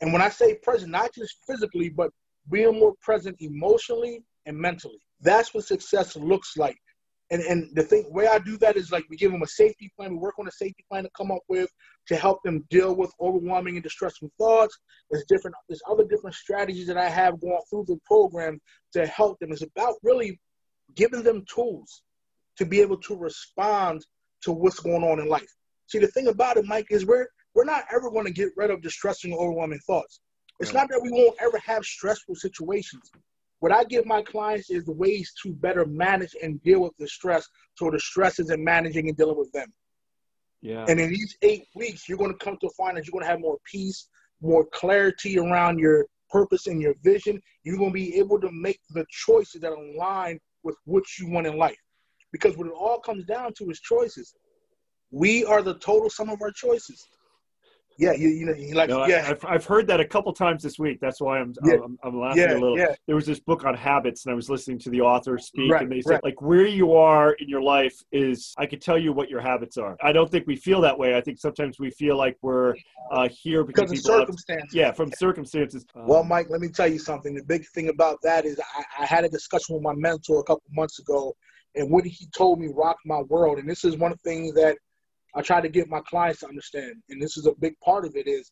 And 0.00 0.12
when 0.12 0.22
I 0.22 0.28
say 0.28 0.56
present, 0.56 0.90
not 0.90 1.14
just 1.14 1.36
physically, 1.46 1.88
but 1.88 2.10
being 2.50 2.78
more 2.78 2.94
present 3.00 3.36
emotionally 3.40 4.22
and 4.46 4.56
mentally. 4.56 5.00
That's 5.20 5.54
what 5.54 5.64
success 5.64 6.16
looks 6.16 6.56
like. 6.56 6.76
And 7.34 7.42
and 7.42 7.74
the 7.74 7.82
thing 7.82 8.04
way 8.12 8.28
I 8.28 8.38
do 8.38 8.56
that 8.58 8.76
is 8.76 8.92
like 8.92 9.04
we 9.10 9.16
give 9.16 9.32
them 9.32 9.42
a 9.42 9.48
safety 9.48 9.90
plan. 9.96 10.12
We 10.12 10.18
work 10.18 10.38
on 10.38 10.46
a 10.46 10.52
safety 10.52 10.84
plan 10.88 11.02
to 11.02 11.10
come 11.16 11.32
up 11.32 11.42
with 11.48 11.68
to 12.06 12.14
help 12.14 12.40
them 12.44 12.64
deal 12.70 12.94
with 12.94 13.12
overwhelming 13.20 13.74
and 13.74 13.82
distressing 13.82 14.30
thoughts. 14.38 14.78
There's 15.10 15.24
different 15.28 15.56
there's 15.68 15.82
other 15.90 16.04
different 16.04 16.36
strategies 16.36 16.86
that 16.86 16.96
I 16.96 17.08
have 17.08 17.40
going 17.40 17.58
through 17.68 17.86
the 17.88 17.98
program 18.06 18.60
to 18.92 19.04
help 19.08 19.40
them. 19.40 19.50
It's 19.50 19.62
about 19.62 19.94
really 20.04 20.38
giving 20.94 21.24
them 21.24 21.44
tools 21.52 22.02
to 22.58 22.64
be 22.64 22.80
able 22.80 22.98
to 22.98 23.16
respond 23.16 24.06
to 24.42 24.52
what's 24.52 24.78
going 24.78 25.02
on 25.02 25.18
in 25.18 25.28
life. 25.28 25.52
See 25.88 25.98
the 25.98 26.06
thing 26.06 26.28
about 26.28 26.56
it, 26.56 26.66
Mike, 26.66 26.86
is 26.90 27.04
we're 27.04 27.26
we're 27.56 27.64
not 27.64 27.84
ever 27.92 28.10
going 28.10 28.26
to 28.26 28.32
get 28.32 28.50
rid 28.56 28.70
of 28.70 28.80
distressing 28.80 29.34
overwhelming 29.34 29.80
thoughts. 29.88 30.20
It's 30.60 30.72
not 30.72 30.88
that 30.90 31.00
we 31.02 31.10
won't 31.10 31.36
ever 31.40 31.58
have 31.66 31.84
stressful 31.84 32.36
situations 32.36 33.10
what 33.64 33.72
I 33.72 33.82
give 33.84 34.04
my 34.04 34.20
clients 34.20 34.68
is 34.68 34.84
ways 34.88 35.32
to 35.42 35.54
better 35.54 35.86
manage 35.86 36.36
and 36.42 36.62
deal 36.62 36.82
with 36.82 36.92
the 36.98 37.08
stress 37.08 37.48
so 37.76 37.90
the 37.90 37.98
stress 37.98 38.38
isn't 38.38 38.62
managing 38.62 39.08
and 39.08 39.16
dealing 39.16 39.38
with 39.38 39.50
them. 39.52 39.72
Yeah. 40.60 40.84
And 40.86 41.00
in 41.00 41.08
these 41.08 41.34
eight 41.40 41.64
weeks, 41.74 42.06
you're 42.06 42.18
going 42.18 42.36
to 42.38 42.44
come 42.44 42.58
to 42.60 42.68
find 42.76 42.94
that 42.94 43.06
you're 43.06 43.12
going 43.12 43.24
to 43.24 43.30
have 43.30 43.40
more 43.40 43.56
peace, 43.64 44.06
more 44.42 44.66
clarity 44.66 45.38
around 45.38 45.78
your 45.78 46.04
purpose 46.28 46.66
and 46.66 46.78
your 46.78 46.92
vision. 47.02 47.40
You're 47.62 47.78
going 47.78 47.88
to 47.88 47.94
be 47.94 48.18
able 48.18 48.38
to 48.40 48.50
make 48.52 48.80
the 48.90 49.06
choices 49.10 49.62
that 49.62 49.72
align 49.72 50.38
with 50.62 50.76
what 50.84 51.04
you 51.18 51.30
want 51.30 51.46
in 51.46 51.56
life. 51.56 51.80
Because 52.32 52.58
what 52.58 52.66
it 52.66 52.74
all 52.78 53.00
comes 53.00 53.24
down 53.24 53.54
to 53.56 53.70
is 53.70 53.80
choices. 53.80 54.34
We 55.10 55.42
are 55.46 55.62
the 55.62 55.78
total 55.78 56.10
sum 56.10 56.28
of 56.28 56.42
our 56.42 56.52
choices. 56.52 57.02
Yeah, 57.96 58.12
you, 58.12 58.28
you 58.28 58.46
know, 58.46 58.54
he 58.54 58.72
like 58.72 58.88
no, 58.88 59.06
yeah. 59.06 59.26
I've, 59.28 59.44
I've 59.44 59.64
heard 59.64 59.86
that 59.86 60.00
a 60.00 60.04
couple 60.04 60.32
times 60.32 60.62
this 60.62 60.78
week. 60.78 60.98
That's 61.00 61.20
why 61.20 61.38
I'm 61.38 61.54
Yeah. 61.64 61.74
I'm, 61.84 61.98
I'm 62.02 62.18
laughing 62.18 62.42
Yeah, 62.42 62.54
a 62.54 62.58
little. 62.58 62.76
yeah. 62.76 62.94
There 63.06 63.14
was 63.14 63.26
this 63.26 63.38
book 63.38 63.64
on 63.64 63.74
habits, 63.74 64.24
and 64.24 64.32
I 64.32 64.34
was 64.34 64.50
listening 64.50 64.78
to 64.80 64.90
the 64.90 65.00
author 65.00 65.38
speak, 65.38 65.70
Right, 65.70 65.82
and 65.82 65.92
they 65.92 66.00
said 66.00 66.14
right. 66.14 66.24
like 66.24 66.42
where 66.42 66.66
you 66.66 66.94
are 66.94 67.32
in 67.34 67.48
your 67.48 67.62
life 67.62 67.96
is 68.10 68.52
I 68.58 68.66
could 68.66 68.82
tell 68.82 68.98
you 68.98 69.12
what 69.12 69.30
your 69.30 69.40
habits 69.40 69.76
are. 69.76 69.96
I 70.02 70.12
don't 70.12 70.30
think 70.30 70.46
we 70.46 70.56
feel 70.56 70.80
that 70.80 70.98
way. 70.98 71.16
I 71.16 71.20
think 71.20 71.38
sometimes 71.38 71.78
we 71.78 71.90
feel 71.90 72.16
like 72.16 72.36
we're 72.42 72.74
uh, 73.12 73.28
here 73.28 73.62
because, 73.62 73.90
because 73.90 73.98
of 74.00 74.04
people 74.04 74.12
have, 74.12 74.20
circumstances. 74.22 74.74
yeah 74.74 74.90
from 74.92 75.12
circumstances. 75.12 75.86
Um, 75.94 76.06
Well, 76.06 76.24
Mike, 76.24 76.48
let 76.50 76.60
me 76.60 76.68
tell 76.68 76.88
you 76.88 76.98
something. 76.98 77.34
The 77.34 77.44
big 77.44 77.64
thing 77.74 77.90
about 77.90 78.18
that 78.22 78.44
is 78.44 78.58
I, 78.76 79.02
I 79.02 79.06
had 79.06 79.24
a 79.24 79.28
discussion 79.28 79.74
with 79.74 79.82
my 79.82 79.94
mentor 79.94 80.40
a 80.40 80.44
couple 80.44 80.64
months 80.72 80.98
ago, 80.98 81.36
and 81.76 81.90
what 81.90 82.04
he 82.04 82.26
told 82.36 82.58
me 82.60 82.68
rocked 82.74 83.06
my 83.06 83.20
world. 83.20 83.58
And 83.58 83.68
this 83.68 83.84
is 83.84 83.96
one 83.96 84.10
of 84.10 84.18
the 84.22 84.30
things 84.30 84.54
that 84.54 84.78
I 85.34 85.42
try 85.42 85.60
to 85.60 85.68
get 85.68 85.88
my 85.88 86.00
clients 86.00 86.40
to 86.40 86.48
understand. 86.48 86.96
And 87.08 87.20
this 87.20 87.36
is 87.36 87.46
a 87.46 87.54
big 87.60 87.78
part 87.80 88.04
of 88.04 88.16
it 88.16 88.26
is 88.28 88.50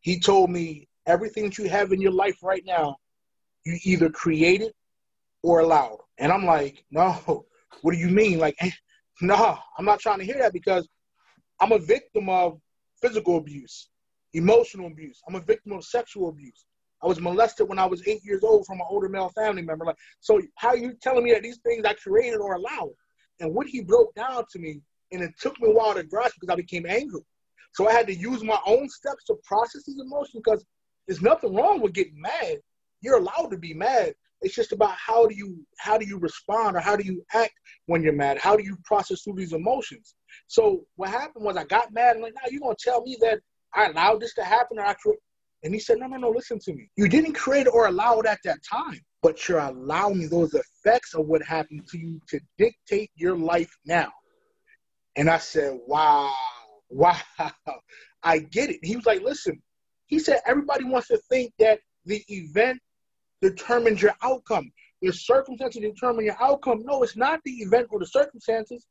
he 0.00 0.20
told 0.20 0.50
me 0.50 0.88
everything 1.06 1.44
that 1.44 1.58
you 1.58 1.68
have 1.68 1.92
in 1.92 2.00
your 2.00 2.12
life 2.12 2.36
right 2.42 2.64
now, 2.66 2.96
you 3.64 3.78
either 3.84 4.10
created 4.10 4.72
or 5.42 5.60
allowed. 5.60 5.98
And 6.18 6.30
I'm 6.30 6.44
like, 6.44 6.84
no, 6.90 7.46
what 7.82 7.92
do 7.92 7.98
you 7.98 8.08
mean? 8.08 8.38
Like, 8.38 8.56
no, 9.20 9.58
I'm 9.78 9.84
not 9.84 10.00
trying 10.00 10.18
to 10.18 10.24
hear 10.24 10.38
that 10.38 10.52
because 10.52 10.88
I'm 11.60 11.72
a 11.72 11.78
victim 11.78 12.28
of 12.28 12.60
physical 13.00 13.38
abuse, 13.38 13.88
emotional 14.32 14.88
abuse. 14.88 15.20
I'm 15.28 15.34
a 15.34 15.40
victim 15.40 15.72
of 15.72 15.84
sexual 15.84 16.28
abuse. 16.28 16.66
I 17.02 17.06
was 17.06 17.20
molested 17.20 17.68
when 17.68 17.78
I 17.78 17.84
was 17.84 18.06
eight 18.08 18.24
years 18.24 18.42
old 18.42 18.66
from 18.66 18.80
an 18.80 18.86
older 18.88 19.08
male 19.08 19.28
family 19.28 19.62
member. 19.62 19.84
Like, 19.84 19.98
so 20.20 20.40
how 20.56 20.68
are 20.68 20.76
you 20.76 20.94
telling 21.02 21.24
me 21.24 21.32
that 21.32 21.42
these 21.42 21.58
things 21.58 21.84
I 21.84 21.92
created 21.94 22.38
or 22.38 22.54
allowed? 22.54 22.92
And 23.40 23.54
what 23.54 23.66
he 23.66 23.82
broke 23.82 24.14
down 24.14 24.44
to 24.52 24.58
me, 24.58 24.80
and 25.12 25.22
it 25.22 25.32
took 25.40 25.60
me 25.60 25.68
a 25.68 25.72
while 25.72 25.94
to 25.94 26.02
grasp 26.02 26.36
because 26.40 26.52
I 26.52 26.56
became 26.56 26.86
angry. 26.86 27.20
So 27.72 27.88
I 27.88 27.92
had 27.92 28.06
to 28.06 28.14
use 28.14 28.42
my 28.42 28.58
own 28.66 28.88
steps 28.88 29.24
to 29.24 29.36
process 29.44 29.84
these 29.84 30.00
emotions 30.00 30.42
because 30.44 30.64
there's 31.06 31.22
nothing 31.22 31.54
wrong 31.54 31.80
with 31.80 31.92
getting 31.92 32.20
mad. 32.20 32.58
You're 33.00 33.18
allowed 33.18 33.50
to 33.50 33.58
be 33.58 33.74
mad. 33.74 34.14
It's 34.40 34.54
just 34.54 34.72
about 34.72 34.94
how 34.94 35.26
do 35.26 35.34
you 35.34 35.64
how 35.78 35.96
do 35.96 36.06
you 36.06 36.18
respond 36.18 36.76
or 36.76 36.80
how 36.80 36.96
do 36.96 37.04
you 37.04 37.24
act 37.32 37.54
when 37.86 38.02
you're 38.02 38.12
mad? 38.12 38.38
How 38.38 38.56
do 38.56 38.62
you 38.62 38.76
process 38.84 39.22
through 39.22 39.36
these 39.36 39.52
emotions? 39.52 40.14
So 40.48 40.84
what 40.96 41.10
happened 41.10 41.44
was 41.44 41.56
I 41.56 41.64
got 41.64 41.92
mad 41.92 42.16
and 42.16 42.22
like, 42.22 42.34
now 42.34 42.48
you're 42.50 42.60
gonna 42.60 42.76
tell 42.78 43.02
me 43.02 43.16
that 43.20 43.40
I 43.74 43.86
allowed 43.86 44.20
this 44.20 44.34
to 44.34 44.44
happen 44.44 44.78
or 44.78 44.86
I 44.86 44.94
cre-" 44.94 45.12
and 45.64 45.72
he 45.72 45.80
said, 45.80 45.98
No, 45.98 46.06
no, 46.06 46.18
no, 46.18 46.30
listen 46.30 46.58
to 46.60 46.74
me. 46.74 46.88
You 46.96 47.08
didn't 47.08 47.32
create 47.32 47.66
or 47.66 47.86
allow 47.86 48.20
it 48.20 48.26
at 48.26 48.38
that 48.44 48.58
time, 48.70 49.00
but 49.22 49.48
you're 49.48 49.58
allowing 49.58 50.28
those 50.28 50.54
effects 50.54 51.14
of 51.14 51.26
what 51.26 51.42
happened 51.42 51.88
to 51.88 51.98
you 51.98 52.20
to 52.28 52.40
dictate 52.58 53.10
your 53.16 53.36
life 53.36 53.74
now. 53.86 54.12
And 55.16 55.30
I 55.30 55.38
said, 55.38 55.78
Wow, 55.86 56.32
wow, 56.90 57.16
I 58.22 58.38
get 58.38 58.70
it. 58.70 58.80
He 58.82 58.96
was 58.96 59.06
like, 59.06 59.22
Listen, 59.22 59.60
he 60.06 60.18
said, 60.18 60.40
everybody 60.46 60.84
wants 60.84 61.08
to 61.08 61.18
think 61.28 61.52
that 61.58 61.80
the 62.04 62.22
event 62.28 62.80
determines 63.40 64.02
your 64.02 64.14
outcome. 64.22 64.70
The 65.02 65.12
circumstances 65.12 65.82
determine 65.82 66.24
your 66.24 66.42
outcome. 66.42 66.82
No, 66.84 67.02
it's 67.02 67.16
not 67.16 67.40
the 67.44 67.52
event 67.52 67.88
or 67.90 67.98
the 67.98 68.06
circumstances. 68.06 68.86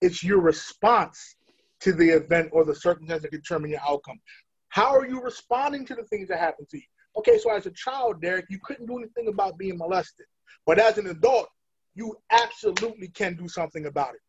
It's 0.00 0.22
your 0.22 0.40
response 0.40 1.36
to 1.80 1.92
the 1.92 2.08
event 2.10 2.50
or 2.52 2.64
the 2.64 2.74
circumstances 2.74 3.22
that 3.22 3.32
determine 3.32 3.70
your 3.70 3.80
outcome. 3.88 4.20
How 4.68 4.94
are 4.94 5.08
you 5.08 5.20
responding 5.20 5.84
to 5.86 5.94
the 5.94 6.04
things 6.04 6.28
that 6.28 6.38
happen 6.38 6.66
to 6.70 6.76
you? 6.76 6.84
Okay, 7.16 7.38
so 7.38 7.50
as 7.50 7.66
a 7.66 7.72
child, 7.72 8.20
Derek, 8.20 8.46
you 8.48 8.58
couldn't 8.62 8.86
do 8.86 8.98
anything 8.98 9.28
about 9.28 9.58
being 9.58 9.78
molested. 9.78 10.26
But 10.66 10.78
as 10.78 10.98
an 10.98 11.08
adult, 11.08 11.48
you 11.94 12.16
absolutely 12.30 13.08
can 13.08 13.34
do 13.34 13.48
something 13.48 13.86
about 13.86 14.14
it. 14.14 14.20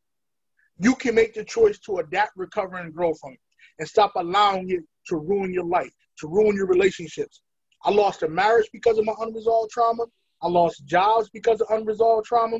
You 0.79 0.95
can 0.95 1.15
make 1.15 1.33
the 1.33 1.43
choice 1.43 1.77
to 1.79 1.97
adapt, 1.97 2.31
recover, 2.35 2.77
and 2.77 2.93
grow 2.93 3.13
from 3.13 3.33
it 3.33 3.39
and 3.79 3.87
stop 3.87 4.13
allowing 4.15 4.69
it 4.69 4.81
to 5.07 5.17
ruin 5.17 5.53
your 5.53 5.65
life, 5.65 5.91
to 6.19 6.27
ruin 6.27 6.55
your 6.55 6.67
relationships. 6.67 7.41
I 7.83 7.91
lost 7.91 8.23
a 8.23 8.29
marriage 8.29 8.69
because 8.73 8.97
of 8.97 9.05
my 9.05 9.13
unresolved 9.19 9.71
trauma. 9.71 10.05
I 10.41 10.47
lost 10.47 10.85
jobs 10.85 11.29
because 11.29 11.61
of 11.61 11.67
unresolved 11.69 12.25
trauma. 12.25 12.57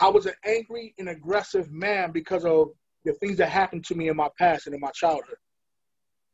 I 0.00 0.08
was 0.08 0.26
an 0.26 0.34
angry 0.44 0.94
and 0.98 1.08
aggressive 1.08 1.70
man 1.72 2.12
because 2.12 2.44
of 2.44 2.68
the 3.04 3.12
things 3.14 3.36
that 3.38 3.48
happened 3.48 3.84
to 3.86 3.94
me 3.94 4.08
in 4.08 4.16
my 4.16 4.28
past 4.38 4.66
and 4.66 4.74
in 4.74 4.80
my 4.80 4.90
childhood. 4.92 5.36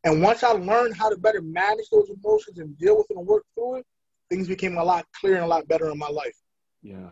And 0.04 0.22
once 0.22 0.42
I 0.42 0.50
learned 0.50 0.96
how 0.96 1.08
to 1.08 1.16
better 1.16 1.40
manage 1.40 1.88
those 1.90 2.10
emotions 2.10 2.58
and 2.58 2.78
deal 2.78 2.96
with 2.98 3.06
it 3.08 3.16
and 3.16 3.26
work 3.26 3.44
through 3.54 3.76
it, 3.76 3.86
things 4.28 4.48
became 4.48 4.76
a 4.76 4.84
lot 4.84 5.06
clearer 5.18 5.36
and 5.36 5.44
a 5.44 5.48
lot 5.48 5.66
better 5.66 5.90
in 5.90 5.98
my 5.98 6.08
life. 6.08 6.36
Yeah, 6.82 7.10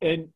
and 0.00 0.28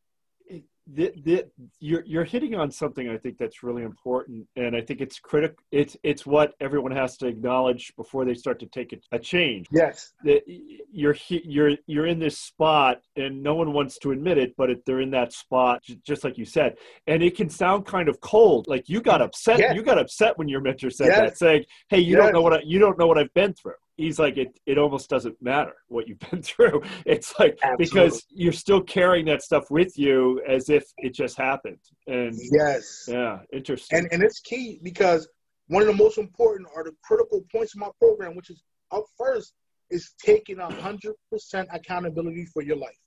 the, 0.93 1.11
the, 1.23 1.45
you're 1.79 2.03
you're 2.05 2.23
hitting 2.23 2.53
on 2.53 2.69
something 2.69 3.09
I 3.09 3.17
think 3.17 3.37
that's 3.39 3.63
really 3.63 3.81
important, 3.81 4.45
and 4.55 4.75
I 4.75 4.81
think 4.81 5.01
it's 5.01 5.19
critical. 5.19 5.57
It's 5.71 5.97
it's 6.03 6.25
what 6.27 6.53
everyone 6.61 6.91
has 6.91 7.17
to 7.17 7.27
acknowledge 7.27 7.91
before 7.95 8.23
they 8.23 8.35
start 8.35 8.59
to 8.59 8.67
take 8.67 8.93
a, 8.93 8.97
a 9.15 9.19
change. 9.19 9.65
Yes. 9.71 10.13
That 10.23 10.43
you're 10.91 11.15
you're 11.29 11.71
you're 11.87 12.05
in 12.05 12.19
this 12.19 12.37
spot, 12.37 13.01
and 13.15 13.41
no 13.41 13.55
one 13.55 13.73
wants 13.73 13.97
to 13.99 14.11
admit 14.11 14.37
it, 14.37 14.53
but 14.57 14.69
it, 14.69 14.85
they're 14.85 15.01
in 15.01 15.09
that 15.11 15.33
spot, 15.33 15.81
j- 15.83 15.97
just 16.05 16.23
like 16.23 16.37
you 16.37 16.45
said, 16.45 16.75
and 17.07 17.23
it 17.23 17.35
can 17.35 17.49
sound 17.49 17.87
kind 17.87 18.07
of 18.07 18.21
cold. 18.21 18.67
Like 18.67 18.87
you 18.87 19.01
got 19.01 19.23
upset. 19.23 19.59
Yeah. 19.59 19.73
You 19.73 19.81
got 19.81 19.97
upset 19.97 20.37
when 20.37 20.47
your 20.47 20.61
mentor 20.61 20.91
said 20.91 21.07
Yes. 21.07 21.19
that, 21.19 21.37
saying, 21.37 21.65
"Hey, 21.89 21.99
you 21.99 22.15
Yes. 22.15 22.25
don't 22.25 22.33
know 22.33 22.41
what 22.41 22.53
I, 22.53 22.61
you 22.63 22.77
don't 22.77 22.97
know 22.99 23.07
what 23.07 23.17
I've 23.17 23.33
been 23.33 23.53
through." 23.53 23.73
He's 23.97 24.19
like, 24.19 24.37
it, 24.37 24.59
it 24.65 24.77
almost 24.77 25.09
doesn't 25.09 25.41
matter 25.41 25.73
what 25.87 26.07
you've 26.07 26.19
been 26.31 26.41
through. 26.41 26.83
It's 27.05 27.33
like, 27.39 27.57
because 27.77 28.25
you're 28.29 28.51
still 28.51 28.81
carrying 28.81 29.25
that 29.27 29.41
stuff 29.41 29.71
with 29.71 29.97
you 29.97 30.41
as 30.47 30.69
if 30.69 30.83
it 30.97 31.13
just 31.13 31.37
happened. 31.37 31.79
And 32.07 32.35
Yes. 32.51 33.05
yeah, 33.07 33.39
interesting. 33.53 33.99
And 33.99 34.07
and 34.11 34.23
it's 34.23 34.41
key 34.41 34.79
because 34.83 35.27
one 35.67 35.81
of 35.81 35.87
the 35.87 35.93
most 35.93 36.17
important 36.17 36.67
are 36.75 36.83
the 36.83 36.93
critical 37.03 37.43
points 37.51 37.73
of 37.73 37.79
my 37.79 37.89
program, 37.99 38.35
which 38.35 38.49
is 38.49 38.61
up 38.91 39.05
first, 39.17 39.53
is 39.89 40.13
taking 40.23 40.59
a 40.59 40.69
hundred 40.81 41.15
percent 41.31 41.67
accountability 41.71 42.45
for 42.45 42.61
your 42.61 42.75
life. 42.77 42.97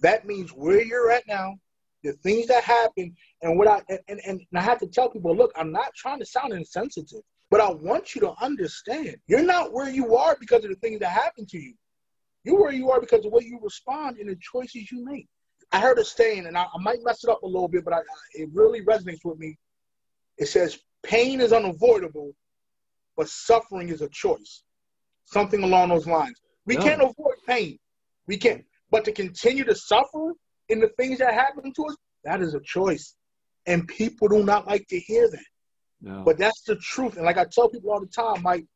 That 0.00 0.26
means 0.26 0.50
where 0.50 0.82
you're 0.82 1.10
at 1.10 1.26
now, 1.26 1.54
the 2.02 2.12
things 2.12 2.46
that 2.48 2.62
happen, 2.62 3.14
and 3.42 3.58
what 3.58 3.68
I 3.68 3.82
and, 3.88 4.00
and, 4.08 4.20
and 4.26 4.40
I 4.54 4.60
have 4.60 4.78
to 4.80 4.86
tell 4.86 5.08
people, 5.08 5.34
look, 5.34 5.52
I'm 5.56 5.72
not 5.72 5.94
trying 5.96 6.18
to 6.18 6.26
sound 6.26 6.52
insensitive, 6.52 7.22
but 7.54 7.60
I 7.60 7.70
want 7.70 8.16
you 8.16 8.20
to 8.22 8.34
understand 8.42 9.14
you're 9.28 9.44
not 9.44 9.72
where 9.72 9.88
you 9.88 10.16
are 10.16 10.36
because 10.40 10.64
of 10.64 10.70
the 10.70 10.76
things 10.78 10.98
that 10.98 11.10
happen 11.10 11.46
to 11.46 11.56
you. 11.56 11.74
You're 12.42 12.60
where 12.60 12.72
you 12.72 12.90
are 12.90 12.98
because 12.98 13.18
of 13.18 13.22
the 13.22 13.28
way 13.28 13.44
you 13.44 13.60
respond 13.62 14.16
and 14.18 14.28
the 14.28 14.36
choices 14.42 14.90
you 14.90 15.04
make. 15.04 15.28
I 15.70 15.78
heard 15.78 16.00
a 16.00 16.04
saying, 16.04 16.46
and 16.46 16.58
I, 16.58 16.64
I 16.64 16.82
might 16.82 16.98
mess 17.04 17.22
it 17.22 17.30
up 17.30 17.44
a 17.44 17.46
little 17.46 17.68
bit, 17.68 17.84
but 17.84 17.94
I, 17.94 18.00
it 18.32 18.48
really 18.52 18.80
resonates 18.84 19.20
with 19.24 19.38
me. 19.38 19.56
It 20.36 20.46
says, 20.46 20.80
pain 21.04 21.40
is 21.40 21.52
unavoidable, 21.52 22.34
but 23.16 23.28
suffering 23.28 23.88
is 23.88 24.02
a 24.02 24.08
choice. 24.08 24.64
Something 25.26 25.62
along 25.62 25.90
those 25.90 26.08
lines. 26.08 26.40
We 26.66 26.74
Yeah. 26.74 26.82
can't 26.82 27.02
avoid 27.02 27.36
pain. 27.46 27.78
We 28.26 28.36
can't. 28.36 28.64
But 28.90 29.04
to 29.04 29.12
continue 29.12 29.62
to 29.62 29.76
suffer 29.76 30.32
in 30.70 30.80
the 30.80 30.88
things 30.98 31.20
that 31.20 31.32
happen 31.32 31.72
to 31.72 31.84
us, 31.84 31.96
that 32.24 32.42
is 32.42 32.54
a 32.54 32.60
choice. 32.64 33.14
And 33.66 33.86
people 33.86 34.26
do 34.26 34.42
not 34.42 34.66
like 34.66 34.88
to 34.88 34.98
hear 34.98 35.30
that. 35.30 35.44
No. 36.04 36.22
But 36.22 36.36
that's 36.36 36.62
the 36.62 36.76
truth. 36.76 37.16
And 37.16 37.24
like 37.24 37.38
I 37.38 37.46
tell 37.50 37.70
people 37.70 37.90
all 37.90 38.00
the 38.00 38.06
time, 38.06 38.42
Mike, 38.42 38.66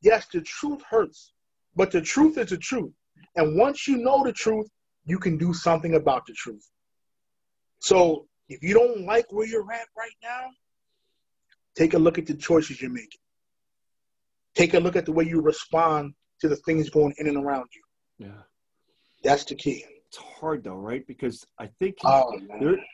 yes, 0.00 0.26
the 0.32 0.40
truth 0.40 0.82
hurts, 0.88 1.32
but 1.76 1.90
the 1.90 2.00
truth 2.00 2.38
is 2.38 2.48
the 2.48 2.56
truth. 2.56 2.92
And 3.36 3.58
once 3.58 3.86
you 3.86 3.98
know 3.98 4.24
the 4.24 4.32
truth, 4.32 4.66
you 5.04 5.18
can 5.18 5.36
do 5.36 5.52
something 5.52 5.94
about 5.94 6.24
the 6.26 6.32
truth. 6.32 6.66
So 7.80 8.26
if 8.48 8.62
you 8.62 8.72
don't 8.72 9.04
like 9.04 9.30
where 9.30 9.46
you're 9.46 9.70
at 9.70 9.86
right 9.96 10.16
now, 10.22 10.46
take 11.76 11.92
a 11.92 11.98
look 11.98 12.16
at 12.16 12.26
the 12.26 12.34
choices 12.34 12.80
you're 12.80 12.90
making. 12.90 13.20
Take 14.54 14.72
a 14.72 14.80
look 14.80 14.96
at 14.96 15.04
the 15.04 15.12
way 15.12 15.24
you 15.24 15.42
respond 15.42 16.14
to 16.40 16.48
the 16.48 16.56
things 16.56 16.88
going 16.88 17.12
in 17.18 17.26
and 17.26 17.36
around 17.36 17.66
you. 17.74 18.26
Yeah. 18.26 18.42
That's 19.22 19.44
the 19.44 19.56
key 19.56 19.84
it's 20.08 20.16
hard 20.16 20.64
though, 20.64 20.76
right? 20.76 21.06
Because 21.06 21.46
I 21.58 21.66
think, 21.78 21.96
oh, 22.04 22.32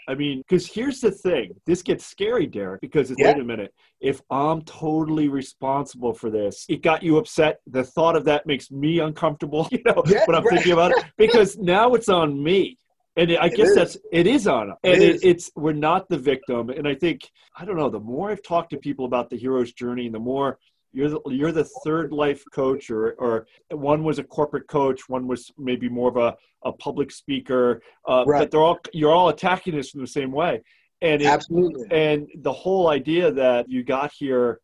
I 0.09 0.14
mean, 0.14 0.42
because 0.49 0.66
here's 0.66 1.00
the 1.00 1.11
thing 1.11 1.54
this 1.66 1.83
gets 1.83 2.07
scary, 2.07 2.47
Derek, 2.47 2.81
because 2.81 3.11
it's, 3.11 3.21
yeah. 3.21 3.33
wait 3.33 3.40
a 3.40 3.45
minute, 3.45 3.75
if 4.00 4.21
I'm 4.31 4.62
totally 4.62 5.28
responsible 5.28 6.14
for 6.14 6.31
this, 6.31 6.64
it 6.69 6.83
got 6.83 7.02
you 7.02 7.19
upset. 7.19 7.61
The 7.66 7.85
thought 7.85 8.16
of 8.16 8.25
that 8.25 8.47
makes 8.47 8.71
me 8.71 9.00
uncomfortable, 9.00 9.69
you 9.73 9.83
know, 9.85 10.02
yeah, 10.07 10.25
when 10.26 10.37
I'm 10.37 10.45
right. 10.45 10.54
thinking 10.54 10.73
about 10.73 10.92
it, 10.92 11.04
because 11.16 11.59
now 11.59 11.95
it's 11.95 12.09
on 12.09 12.42
me. 12.42 12.78
And 13.16 13.31
I 13.33 13.47
it 13.47 13.57
guess 13.57 13.69
is. 13.69 13.75
that's 13.75 13.97
it 14.11 14.26
is 14.26 14.47
on 14.47 14.71
us. 14.71 14.78
and 14.85 15.02
it, 15.02 15.23
it's 15.23 15.50
we're 15.54 15.75
not 15.75 16.09
the 16.09 16.16
victim. 16.16 16.71
And 16.71 16.88
I 16.88 16.95
think 16.95 17.21
I 17.54 17.66
don't 17.66 17.76
know. 17.76 17.90
The 17.90 18.00
more 18.00 18.31
I've 18.31 18.42
talked 18.42 18.71
to 18.71 18.78
people 18.78 19.04
about 19.04 19.28
the 19.28 19.37
hero's 19.37 19.75
journey, 19.75 20.07
and 20.07 20.14
the 20.14 20.19
more 20.19 20.59
you're 20.92 21.08
the, 21.08 21.20
you're 21.26 21.52
the 21.52 21.68
third 21.84 22.12
life 22.12 22.44
coach 22.52 22.90
or, 22.90 23.12
or 23.12 23.46
one 23.70 24.04
was 24.04 24.18
a 24.18 24.25
corporate 24.25 24.66
coach 24.68 25.08
one 25.08 25.26
was 25.26 25.50
maybe 25.58 25.88
more 25.88 26.08
of 26.08 26.16
a, 26.16 26.37
a 26.64 26.72
public 26.72 27.11
speaker 27.11 27.82
uh, 28.08 28.25
right. 28.26 28.40
but 28.40 28.50
they're 28.50 28.61
all 28.61 28.78
you're 28.92 29.12
all 29.12 29.28
attacking 29.28 29.75
this 29.75 29.94
in 29.94 30.00
the 30.00 30.06
same 30.06 30.32
way 30.32 30.61
and 31.00 31.22
it, 31.22 31.26
absolutely 31.26 31.87
and 31.90 32.28
the 32.37 32.52
whole 32.52 32.88
idea 32.88 33.30
that 33.30 33.68
you 33.68 33.82
got 33.82 34.12
here 34.12 34.61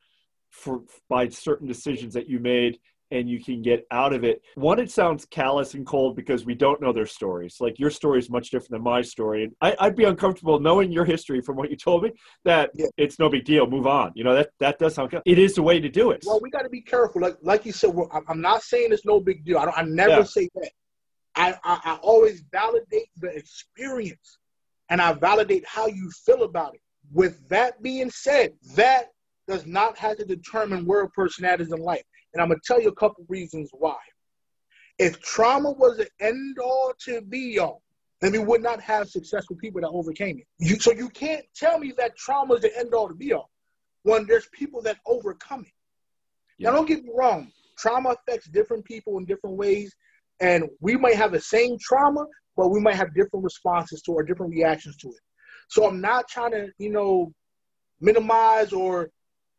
for 0.51 0.83
by 1.09 1.29
certain 1.29 1.67
decisions 1.67 2.15
that 2.15 2.29
you 2.29 2.39
made 2.39 2.79
and 3.11 3.29
you 3.29 3.43
can 3.43 3.63
get 3.63 3.87
out 3.91 4.13
of 4.13 4.25
it. 4.25 4.43
One, 4.55 4.79
it 4.79 4.91
sounds 4.91 5.25
callous 5.25 5.75
and 5.75 5.87
cold 5.87 6.17
because 6.17 6.45
we 6.45 6.55
don't 6.55 6.81
know 6.81 6.93
their 6.93 7.07
stories. 7.07 7.57
Like 7.61 7.79
your 7.79 7.91
story 7.91 8.19
is 8.19 8.31
much 8.31 8.51
different 8.51 8.71
than 8.71 8.83
my 8.83 9.03
story. 9.03 9.45
And 9.45 9.55
I, 9.61 9.75
would 9.87 9.97
be 9.97 10.05
uncomfortable 10.05 10.61
knowing 10.61 10.93
your 10.93 11.05
history 11.05 11.41
from 11.41 11.57
what 11.57 11.71
you 11.71 11.77
told 11.77 12.03
me 12.03 12.13
that 12.45 12.71
yeah. 12.75 12.87
it's 12.97 13.19
no 13.19 13.29
big 13.29 13.45
deal. 13.45 13.67
Move 13.67 13.87
on. 13.87 14.13
You 14.15 14.25
know, 14.25 14.35
that, 14.35 14.51
that 14.61 14.79
does 14.79 14.95
sound, 14.95 15.15
it 15.25 15.39
is 15.39 15.55
the 15.55 15.63
way 15.63 15.81
to 15.81 15.89
do 15.89 16.11
it. 16.11 16.25
Well, 16.27 16.41
we 16.43 16.51
got 16.51 16.63
to 16.63 16.69
be 16.69 16.83
careful. 16.83 17.23
Like, 17.23 17.37
like 17.43 17.65
you 17.65 17.73
said, 17.73 17.95
I'm 18.29 18.41
not 18.41 18.63
saying 18.63 18.93
it's 18.93 19.07
no 19.07 19.21
big 19.21 19.45
deal. 19.45 19.59
I, 19.59 19.65
don't, 19.65 19.79
I 19.79 19.83
never 19.83 20.19
yeah. 20.19 20.23
say 20.25 20.49
that. 20.55 20.71
I, 21.35 21.53
I, 21.65 21.81
I 21.85 21.95
always 22.03 22.43
validate 22.53 23.09
the 23.17 23.29
experience 23.29 24.39
and 24.91 25.01
I 25.01 25.13
validate 25.13 25.65
how 25.67 25.87
you 25.87 26.11
feel 26.11 26.43
about 26.43 26.75
it. 26.75 26.81
With 27.13 27.49
that 27.49 27.83
being 27.83 28.11
said, 28.11 28.53
that 28.75 29.07
does 29.47 29.67
not 29.67 29.97
have 29.97 30.19
to 30.19 30.25
determine 30.25 30.85
where 30.85 31.03
a 31.03 31.11
person 31.11 31.45
at 31.45 31.61
is 31.61 31.73
in 31.73 31.81
life. 31.81 32.03
And 32.33 32.43
I'm 32.43 32.49
going 32.49 32.61
to 32.61 32.67
tell 32.67 32.81
you 32.81 32.89
a 32.89 32.95
couple 32.95 33.25
reasons 33.29 33.71
why. 33.73 33.97
If 34.99 35.21
trauma 35.21 35.71
was 35.73 35.99
an 35.99 36.09
end 36.21 36.59
all 36.59 36.93
to 37.05 37.21
be 37.23 37.59
all, 37.59 37.83
then 38.21 38.33
we 38.33 38.39
would 38.39 38.63
not 38.63 38.81
have 38.81 39.09
successful 39.09 39.57
people 39.57 39.81
that 39.81 39.89
overcame 39.89 40.39
it. 40.39 40.47
You, 40.59 40.79
so 40.81 40.93
you 40.93 41.09
can't 41.09 41.45
tell 41.55 41.79
me 41.79 41.93
that 41.99 42.17
trauma 42.17 42.55
is 42.55 42.63
the 42.63 42.77
end 42.77 42.93
all 42.95 43.09
to 43.09 43.15
be 43.15 43.33
all 43.33 43.51
when 44.03 44.27
there's 44.27 44.49
people 44.53 44.83
that 44.83 44.99
overcome 45.07 45.61
it. 45.61 45.73
Yeah. 46.59 46.71
Now, 46.71 46.77
don't 46.77 46.89
get 46.89 47.05
me 47.05 47.11
wrong, 47.15 47.53
trauma 47.79 48.11
affects 48.11 48.49
different 48.49 48.85
people 48.85 49.19
in 49.19 49.25
different 49.25 49.57
ways. 49.57 49.95
And 50.41 50.65
we 50.81 50.97
might 50.97 51.17
have 51.17 51.33
the 51.33 51.41
same 51.41 51.77
trauma, 51.81 52.25
but 52.57 52.69
we 52.69 52.81
might 52.81 52.95
have 52.97 53.15
different 53.15 53.45
responses 53.45 54.03
to 54.03 54.13
or 54.13 54.23
different 54.23 54.53
reactions 54.53 54.97
to 54.99 55.09
it. 55.09 55.21
So 55.69 55.87
I'm 55.87 56.01
not 56.01 56.29
trying 56.29 56.53
to, 56.53 56.69
you 56.79 56.91
know, 56.91 57.33
minimize 58.01 58.73
or 58.73 59.11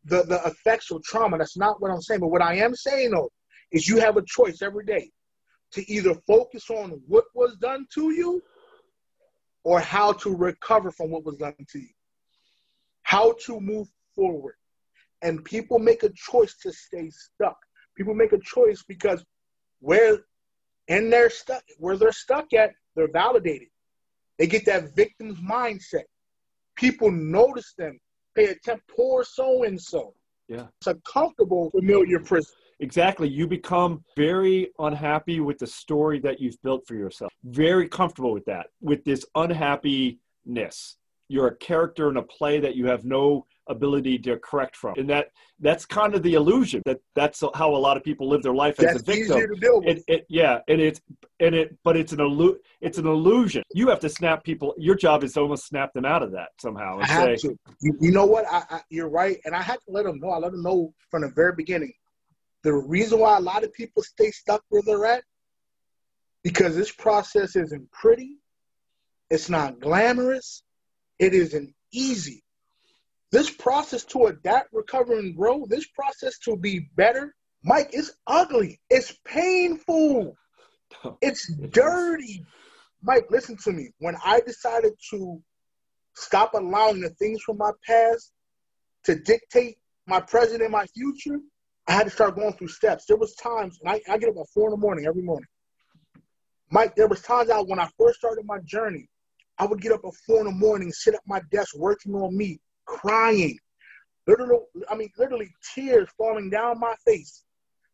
the, 0.04 0.22
the 0.24 0.40
effects 0.46 0.90
of 0.90 1.02
trauma. 1.02 1.38
That's 1.38 1.56
not 1.56 1.80
what 1.80 1.90
I'm 1.90 2.00
saying. 2.00 2.20
But 2.20 2.28
what 2.28 2.42
I 2.42 2.56
am 2.56 2.74
saying 2.74 3.10
though 3.10 3.30
is 3.72 3.88
you 3.88 3.98
have 4.00 4.16
a 4.16 4.22
choice 4.26 4.62
every 4.62 4.84
day 4.84 5.10
to 5.72 5.90
either 5.90 6.14
focus 6.26 6.68
on 6.70 7.00
what 7.06 7.24
was 7.34 7.56
done 7.56 7.86
to 7.94 8.10
you 8.10 8.42
or 9.62 9.80
how 9.80 10.12
to 10.12 10.34
recover 10.34 10.90
from 10.90 11.10
what 11.10 11.24
was 11.24 11.36
done 11.36 11.54
to 11.70 11.78
you. 11.78 11.88
How 13.02 13.34
to 13.46 13.60
move 13.60 13.88
forward. 14.14 14.54
And 15.22 15.44
people 15.44 15.78
make 15.78 16.02
a 16.02 16.10
choice 16.10 16.56
to 16.62 16.72
stay 16.72 17.10
stuck. 17.10 17.56
People 17.96 18.14
make 18.14 18.32
a 18.32 18.40
choice 18.40 18.82
because 18.86 19.24
where 19.80 20.18
in 20.88 21.10
their 21.10 21.30
stuck 21.30 21.62
where 21.78 21.96
they're 21.96 22.12
stuck 22.12 22.52
at, 22.52 22.72
they're 22.96 23.12
validated. 23.12 23.68
They 24.38 24.46
get 24.46 24.64
that 24.66 24.96
victim's 24.96 25.38
mindset. 25.38 26.04
People 26.76 27.10
notice 27.10 27.74
them 27.76 27.98
pay 28.34 28.46
attention. 28.46 28.82
Poor 28.88 29.24
so 29.24 29.64
and 29.64 29.80
so. 29.80 30.14
Yeah. 30.48 30.66
It's 30.78 30.88
a 30.88 30.94
comfortable, 31.10 31.70
familiar 31.70 32.18
prison. 32.18 32.52
Exactly. 32.80 33.28
You 33.28 33.46
become 33.46 34.02
very 34.16 34.70
unhappy 34.78 35.40
with 35.40 35.58
the 35.58 35.66
story 35.66 36.18
that 36.20 36.40
you've 36.40 36.60
built 36.62 36.86
for 36.86 36.94
yourself. 36.94 37.32
Very 37.44 37.88
comfortable 37.88 38.32
with 38.32 38.46
that, 38.46 38.68
with 38.80 39.04
this 39.04 39.24
unhappiness. 39.34 40.96
You're 41.28 41.48
a 41.48 41.56
character 41.56 42.08
in 42.08 42.16
a 42.16 42.22
play 42.22 42.58
that 42.58 42.74
you 42.74 42.86
have 42.86 43.04
no 43.04 43.46
ability 43.70 44.18
to 44.18 44.36
correct 44.38 44.76
from. 44.76 44.94
And 44.98 45.08
that 45.08 45.28
that's 45.60 45.86
kind 45.86 46.14
of 46.14 46.22
the 46.22 46.34
illusion 46.34 46.82
that 46.84 46.98
that's 47.14 47.42
how 47.54 47.74
a 47.74 47.78
lot 47.78 47.96
of 47.96 48.04
people 48.04 48.28
live 48.28 48.42
their 48.42 48.54
life 48.54 48.76
that's 48.76 48.96
as 48.96 49.02
a 49.02 49.04
victim 49.04 49.36
easier 49.36 49.48
to 49.48 49.54
deal 49.60 49.80
with. 49.80 49.98
It, 49.98 50.04
it, 50.08 50.26
yeah 50.28 50.58
and 50.68 50.80
it's 50.80 51.00
and 51.38 51.54
it 51.54 51.76
but 51.84 51.96
it's 51.96 52.12
an 52.12 52.18
illu- 52.18 52.56
it's 52.80 52.98
an 52.98 53.06
illusion. 53.06 53.62
You 53.72 53.88
have 53.88 54.00
to 54.00 54.08
snap 54.08 54.44
people 54.44 54.74
your 54.76 54.96
job 54.96 55.24
is 55.24 55.34
to 55.34 55.40
almost 55.40 55.66
snap 55.66 55.92
them 55.94 56.04
out 56.04 56.22
of 56.22 56.32
that 56.32 56.48
somehow 56.60 56.94
and 56.94 57.04
I 57.04 57.06
have 57.06 57.40
say, 57.40 57.48
to. 57.48 57.58
You, 57.80 57.96
you 58.00 58.10
know 58.10 58.26
what? 58.26 58.44
I, 58.50 58.64
I, 58.68 58.80
you're 58.90 59.08
right. 59.08 59.38
And 59.44 59.54
i 59.54 59.62
had 59.62 59.80
to 59.86 59.90
let 59.90 60.04
them 60.04 60.18
know. 60.20 60.30
I 60.30 60.38
let 60.38 60.52
them 60.52 60.62
know 60.62 60.92
from 61.10 61.22
the 61.22 61.28
very 61.28 61.54
beginning. 61.56 61.92
The 62.62 62.74
reason 62.74 63.20
why 63.20 63.38
a 63.38 63.40
lot 63.40 63.64
of 63.64 63.72
people 63.72 64.02
stay 64.02 64.30
stuck 64.30 64.62
where 64.68 64.82
they're 64.82 65.06
at 65.06 65.24
because 66.42 66.76
this 66.76 66.92
process 66.92 67.56
isn't 67.56 67.90
pretty. 67.92 68.38
It's 69.30 69.48
not 69.48 69.80
glamorous. 69.80 70.62
It 71.18 71.32
isn't 71.34 71.72
easy 71.92 72.42
this 73.32 73.50
process 73.50 74.04
to 74.04 74.26
adapt, 74.26 74.72
recover, 74.72 75.18
and 75.18 75.36
grow, 75.36 75.66
this 75.66 75.86
process 75.88 76.38
to 76.40 76.56
be 76.56 76.88
better, 76.96 77.34
Mike, 77.62 77.90
it's 77.92 78.12
ugly. 78.26 78.80
It's 78.88 79.16
painful. 79.24 80.36
Oh, 81.04 81.18
it's 81.20 81.52
dirty. 81.70 82.44
Mike, 83.02 83.26
listen 83.30 83.56
to 83.64 83.72
me. 83.72 83.90
When 83.98 84.16
I 84.24 84.40
decided 84.40 84.92
to 85.10 85.40
stop 86.14 86.54
allowing 86.54 87.00
the 87.00 87.10
things 87.10 87.40
from 87.42 87.58
my 87.58 87.70
past 87.86 88.32
to 89.04 89.14
dictate 89.14 89.76
my 90.06 90.20
present 90.20 90.62
and 90.62 90.72
my 90.72 90.86
future, 90.86 91.38
I 91.86 91.92
had 91.92 92.04
to 92.04 92.10
start 92.10 92.36
going 92.36 92.52
through 92.54 92.68
steps. 92.68 93.04
There 93.06 93.16
was 93.16 93.34
times, 93.34 93.78
and 93.80 93.90
I, 93.90 94.00
I 94.12 94.18
get 94.18 94.30
up 94.30 94.36
at 94.40 94.48
four 94.52 94.68
in 94.68 94.72
the 94.72 94.76
morning 94.76 95.06
every 95.06 95.22
morning. 95.22 95.48
Mike, 96.70 96.94
there 96.96 97.08
was 97.08 97.20
times 97.20 97.50
out 97.50 97.68
when 97.68 97.80
I 97.80 97.88
first 97.98 98.18
started 98.18 98.44
my 98.46 98.58
journey, 98.64 99.08
I 99.58 99.66
would 99.66 99.80
get 99.80 99.92
up 99.92 100.00
at 100.04 100.14
four 100.26 100.40
in 100.40 100.46
the 100.46 100.52
morning, 100.52 100.90
sit 100.92 101.14
at 101.14 101.20
my 101.26 101.40
desk 101.50 101.76
working 101.76 102.14
on 102.14 102.36
me, 102.36 102.60
crying, 102.90 103.58
literally, 104.26 104.58
I 104.90 104.96
mean, 104.96 105.10
literally 105.16 105.52
tears 105.74 106.08
falling 106.18 106.50
down 106.50 106.80
my 106.80 106.94
face 107.06 107.44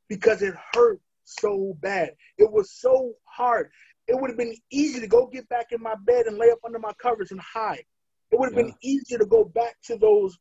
because 0.09 0.43
it 0.43 0.55
hurt 0.73 1.01
so 1.25 1.77
bad. 1.81 2.11
It 2.39 2.51
was 2.51 2.73
so 2.73 3.13
hard. 3.25 3.71
It 4.09 4.19
would 4.19 4.31
have 4.31 4.39
been 4.39 4.57
easy 4.71 5.01
to 5.01 5.07
go 5.07 5.27
get 5.27 5.49
back 5.49 5.67
in 5.73 5.83
my 5.83 5.95
bed 6.07 6.27
and 6.27 6.39
lay 6.39 6.51
up 6.51 6.59
under 6.65 6.79
my 6.79 6.93
covers 7.03 7.31
and 7.31 7.41
hide. 7.41 7.85
It 8.31 8.39
would 8.39 8.53
have 8.53 8.59
yeah. 8.59 8.71
been 8.71 8.75
easier 8.83 9.19
to 9.19 9.27
go 9.27 9.45
back 9.45 9.77
to 9.85 9.97
those 9.97 10.37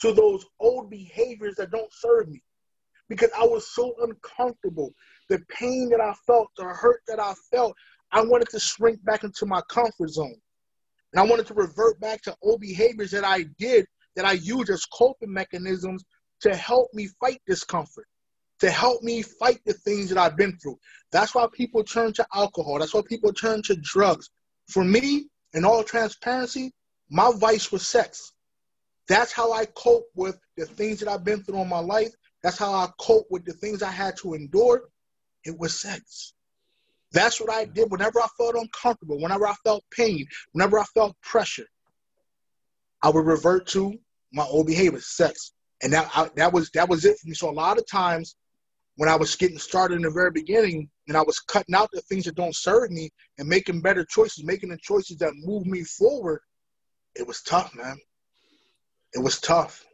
to 0.00 0.12
those 0.12 0.44
old 0.58 0.90
behaviors 0.90 1.54
that 1.56 1.70
don't 1.70 1.92
serve 1.92 2.28
me 2.28 2.42
because 3.08 3.30
I 3.38 3.44
was 3.44 3.72
so 3.72 3.94
uncomfortable. 4.02 4.92
The 5.28 5.38
pain 5.48 5.90
that 5.90 6.00
I 6.00 6.12
felt, 6.26 6.48
the 6.56 6.64
hurt 6.64 7.02
that 7.06 7.20
I 7.20 7.34
felt, 7.52 7.76
I 8.10 8.22
wanted 8.22 8.48
to 8.50 8.58
shrink 8.58 9.04
back 9.04 9.22
into 9.22 9.46
my 9.46 9.60
comfort 9.68 10.10
zone. 10.10 10.34
And 11.12 11.20
I 11.20 11.28
wanted 11.28 11.46
to 11.48 11.54
revert 11.54 12.00
back 12.00 12.22
to 12.22 12.36
old 12.42 12.60
behaviors 12.60 13.10
that 13.10 13.24
I 13.24 13.44
did 13.58 13.86
that 14.16 14.24
I 14.24 14.32
used 14.32 14.70
as 14.70 14.84
coping 14.86 15.32
mechanisms 15.32 16.04
to 16.40 16.54
help 16.54 16.88
me 16.92 17.08
fight 17.20 17.40
discomfort, 17.46 18.06
to 18.60 18.70
help 18.70 19.02
me 19.02 19.22
fight 19.22 19.60
the 19.64 19.74
things 19.74 20.08
that 20.08 20.18
I've 20.18 20.36
been 20.36 20.56
through. 20.58 20.78
That's 21.10 21.34
why 21.34 21.46
people 21.52 21.84
turn 21.84 22.12
to 22.14 22.26
alcohol. 22.34 22.78
That's 22.78 22.94
why 22.94 23.02
people 23.06 23.32
turn 23.32 23.62
to 23.62 23.76
drugs. 23.76 24.28
For 24.68 24.84
me, 24.84 25.28
in 25.54 25.64
all 25.64 25.84
transparency, 25.84 26.72
my 27.10 27.30
vice 27.36 27.70
was 27.70 27.86
sex. 27.86 28.32
That's 29.08 29.32
how 29.32 29.52
I 29.52 29.66
cope 29.66 30.06
with 30.14 30.38
the 30.56 30.64
things 30.64 31.00
that 31.00 31.08
I've 31.08 31.24
been 31.24 31.42
through 31.42 31.60
in 31.60 31.68
my 31.68 31.80
life. 31.80 32.14
That's 32.42 32.58
how 32.58 32.72
I 32.72 32.88
cope 32.98 33.26
with 33.30 33.44
the 33.44 33.52
things 33.52 33.82
I 33.82 33.90
had 33.90 34.16
to 34.18 34.34
endure. 34.34 34.88
It 35.44 35.58
was 35.58 35.78
sex. 35.78 36.34
That's 37.12 37.40
what 37.40 37.50
I 37.50 37.64
did 37.64 37.90
whenever 37.90 38.20
I 38.20 38.28
felt 38.38 38.54
uncomfortable, 38.54 39.20
whenever 39.20 39.46
I 39.46 39.54
felt 39.64 39.84
pain, 39.90 40.26
whenever 40.52 40.78
I 40.78 40.84
felt 40.94 41.16
pressure. 41.22 41.66
I 43.02 43.10
would 43.10 43.26
revert 43.26 43.66
to 43.68 43.94
my 44.32 44.44
old 44.44 44.66
behavior, 44.66 45.00
sex, 45.00 45.52
and 45.82 45.92
that 45.92 46.10
I, 46.14 46.30
that 46.36 46.52
was 46.52 46.70
that 46.70 46.88
was 46.88 47.04
it 47.04 47.18
for 47.18 47.28
me. 47.28 47.34
So 47.34 47.50
a 47.50 47.52
lot 47.52 47.78
of 47.78 47.86
times, 47.86 48.36
when 48.96 49.08
I 49.08 49.16
was 49.16 49.36
getting 49.36 49.58
started 49.58 49.96
in 49.96 50.02
the 50.02 50.10
very 50.10 50.30
beginning, 50.30 50.88
and 51.08 51.16
I 51.16 51.22
was 51.22 51.40
cutting 51.40 51.74
out 51.74 51.90
the 51.92 52.00
things 52.02 52.24
that 52.24 52.36
don't 52.36 52.56
serve 52.56 52.90
me 52.90 53.10
and 53.38 53.48
making 53.48 53.80
better 53.80 54.04
choices, 54.04 54.44
making 54.44 54.70
the 54.70 54.78
choices 54.80 55.16
that 55.18 55.32
move 55.36 55.66
me 55.66 55.82
forward, 55.82 56.40
it 57.14 57.26
was 57.26 57.42
tough, 57.42 57.74
man. 57.74 57.96
It 59.14 59.18
was 59.18 59.40
tough. 59.40 59.84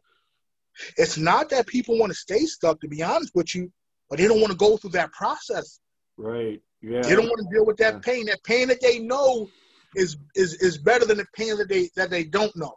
It's 0.96 1.18
not 1.18 1.48
that 1.50 1.66
people 1.66 1.98
want 1.98 2.12
to 2.12 2.18
stay 2.18 2.44
stuck, 2.44 2.80
to 2.80 2.88
be 2.88 3.02
honest 3.02 3.32
with 3.34 3.54
you, 3.54 3.72
but 4.08 4.18
they 4.18 4.28
don't 4.28 4.40
want 4.40 4.52
to 4.52 4.58
go 4.58 4.76
through 4.76 4.90
that 4.90 5.12
process. 5.12 5.80
Right. 6.16 6.60
Yeah. 6.80 7.02
They 7.02 7.14
don't 7.14 7.26
want 7.28 7.40
to 7.40 7.54
deal 7.54 7.66
with 7.66 7.76
that 7.78 7.94
yeah. 7.94 8.00
pain. 8.00 8.26
That 8.26 8.42
pain 8.44 8.68
that 8.68 8.80
they 8.80 8.98
know 8.98 9.48
is 9.94 10.16
is 10.34 10.54
is 10.54 10.78
better 10.78 11.04
than 11.04 11.18
the 11.18 11.26
pain 11.34 11.56
that 11.56 11.68
they 11.68 11.90
that 11.96 12.10
they 12.10 12.24
don't 12.24 12.54
know. 12.56 12.74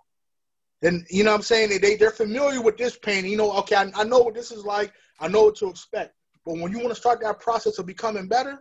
Then 0.82 1.06
you 1.10 1.24
know 1.24 1.32
what 1.32 1.38
I'm 1.38 1.44
saying? 1.44 1.70
They, 1.70 1.78
they 1.78 1.96
they're 1.96 2.12
familiar 2.12 2.62
with 2.62 2.78
this 2.78 2.98
pain. 2.98 3.26
You 3.26 3.38
know, 3.38 3.52
okay, 3.60 3.76
I, 3.76 3.92
I 3.96 4.04
know 4.04 4.20
what 4.20 4.34
this 4.34 4.52
is 4.52 4.66
like. 4.66 4.94
I 5.20 5.28
know 5.28 5.44
what 5.44 5.56
to 5.58 5.70
expect. 5.70 6.16
But 6.46 6.58
when 6.58 6.72
you 6.72 6.80
want 6.80 6.90
to 6.90 6.96
start 6.96 7.22
that 7.22 7.40
process 7.40 7.78
of 7.78 7.86
becoming 7.86 8.28
better, 8.28 8.60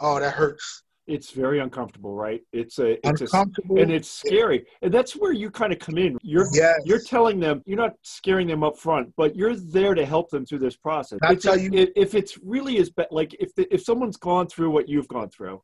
oh, 0.00 0.18
that 0.18 0.34
hurts. 0.34 0.81
It's 1.06 1.30
very 1.30 1.58
uncomfortable, 1.58 2.14
right? 2.14 2.42
It's 2.52 2.78
a 2.78 2.92
it's 3.06 3.20
uncomfortable, 3.22 3.78
a, 3.78 3.82
and 3.82 3.90
it's 3.90 4.08
scary, 4.08 4.64
and 4.82 4.94
that's 4.94 5.14
where 5.14 5.32
you 5.32 5.50
kind 5.50 5.72
of 5.72 5.80
come 5.80 5.98
in. 5.98 6.16
You're 6.22 6.46
yes. 6.54 6.80
you're 6.84 7.02
telling 7.02 7.40
them 7.40 7.60
you're 7.66 7.76
not 7.76 7.94
scaring 8.02 8.46
them 8.46 8.62
up 8.62 8.78
front, 8.78 9.12
but 9.16 9.34
you're 9.34 9.56
there 9.56 9.94
to 9.94 10.06
help 10.06 10.30
them 10.30 10.46
through 10.46 10.60
this 10.60 10.76
process. 10.76 11.18
That's 11.20 11.44
how 11.44 11.54
you. 11.54 11.70
If 11.96 12.14
it's 12.14 12.38
really 12.38 12.78
as 12.78 12.90
bad, 12.90 13.08
like 13.10 13.34
if 13.40 13.52
the, 13.56 13.72
if 13.74 13.82
someone's 13.82 14.16
gone 14.16 14.46
through 14.46 14.70
what 14.70 14.88
you've 14.88 15.08
gone 15.08 15.28
through, 15.28 15.60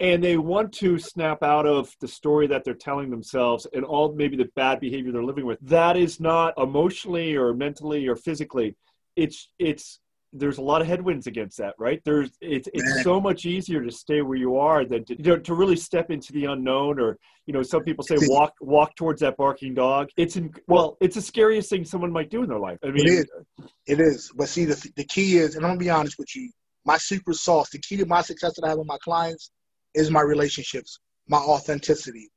and 0.00 0.22
they 0.22 0.36
want 0.36 0.72
to 0.72 0.98
snap 0.98 1.42
out 1.42 1.66
of 1.66 1.94
the 2.00 2.08
story 2.08 2.46
that 2.48 2.64
they're 2.64 2.74
telling 2.74 3.08
themselves 3.08 3.66
and 3.72 3.84
all 3.84 4.12
maybe 4.14 4.36
the 4.36 4.50
bad 4.56 4.80
behavior 4.80 5.12
they're 5.12 5.24
living 5.24 5.46
with, 5.46 5.58
that 5.60 5.96
is 5.96 6.20
not 6.20 6.52
emotionally 6.58 7.36
or 7.36 7.54
mentally 7.54 8.06
or 8.08 8.16
physically. 8.16 8.76
It's 9.16 9.48
it's 9.58 10.00
there's 10.32 10.58
a 10.58 10.62
lot 10.62 10.80
of 10.80 10.86
headwinds 10.86 11.26
against 11.26 11.58
that, 11.58 11.74
right? 11.78 12.00
There's 12.04 12.30
it's 12.40 12.68
it's 12.72 13.02
so 13.02 13.20
much 13.20 13.44
easier 13.44 13.82
to 13.82 13.90
stay 13.90 14.22
where 14.22 14.38
you 14.38 14.56
are 14.56 14.84
than 14.84 15.04
to, 15.04 15.16
you 15.16 15.24
know 15.24 15.38
to 15.38 15.54
really 15.54 15.76
step 15.76 16.10
into 16.10 16.32
the 16.32 16.46
unknown 16.46 16.98
or 16.98 17.18
you 17.46 17.52
know 17.52 17.62
some 17.62 17.82
people 17.82 18.02
say 18.02 18.16
walk 18.22 18.54
walk 18.60 18.96
towards 18.96 19.20
that 19.20 19.36
barking 19.36 19.74
dog. 19.74 20.08
It's 20.16 20.36
in, 20.36 20.52
well, 20.66 20.96
it's 21.00 21.16
the 21.16 21.22
scariest 21.22 21.68
thing 21.68 21.84
someone 21.84 22.12
might 22.12 22.30
do 22.30 22.42
in 22.42 22.48
their 22.48 22.58
life. 22.58 22.78
I 22.82 22.88
mean, 22.88 23.06
it 23.06 23.10
is. 23.10 23.26
It 23.86 24.00
is. 24.00 24.32
But 24.34 24.48
see, 24.48 24.64
the 24.64 24.90
the 24.96 25.04
key 25.04 25.36
is, 25.36 25.54
and 25.54 25.64
I'm 25.64 25.72
gonna 25.72 25.80
be 25.80 25.90
honest 25.90 26.16
with 26.18 26.34
you, 26.34 26.50
my 26.84 26.96
secret 26.96 27.36
sauce, 27.36 27.70
the 27.70 27.78
key 27.78 27.98
to 27.98 28.06
my 28.06 28.22
success 28.22 28.54
that 28.56 28.64
I 28.64 28.70
have 28.70 28.78
with 28.78 28.88
my 28.88 28.98
clients 29.04 29.50
is 29.94 30.10
my 30.10 30.22
relationships, 30.22 30.98
my 31.28 31.38
authenticity, 31.38 32.30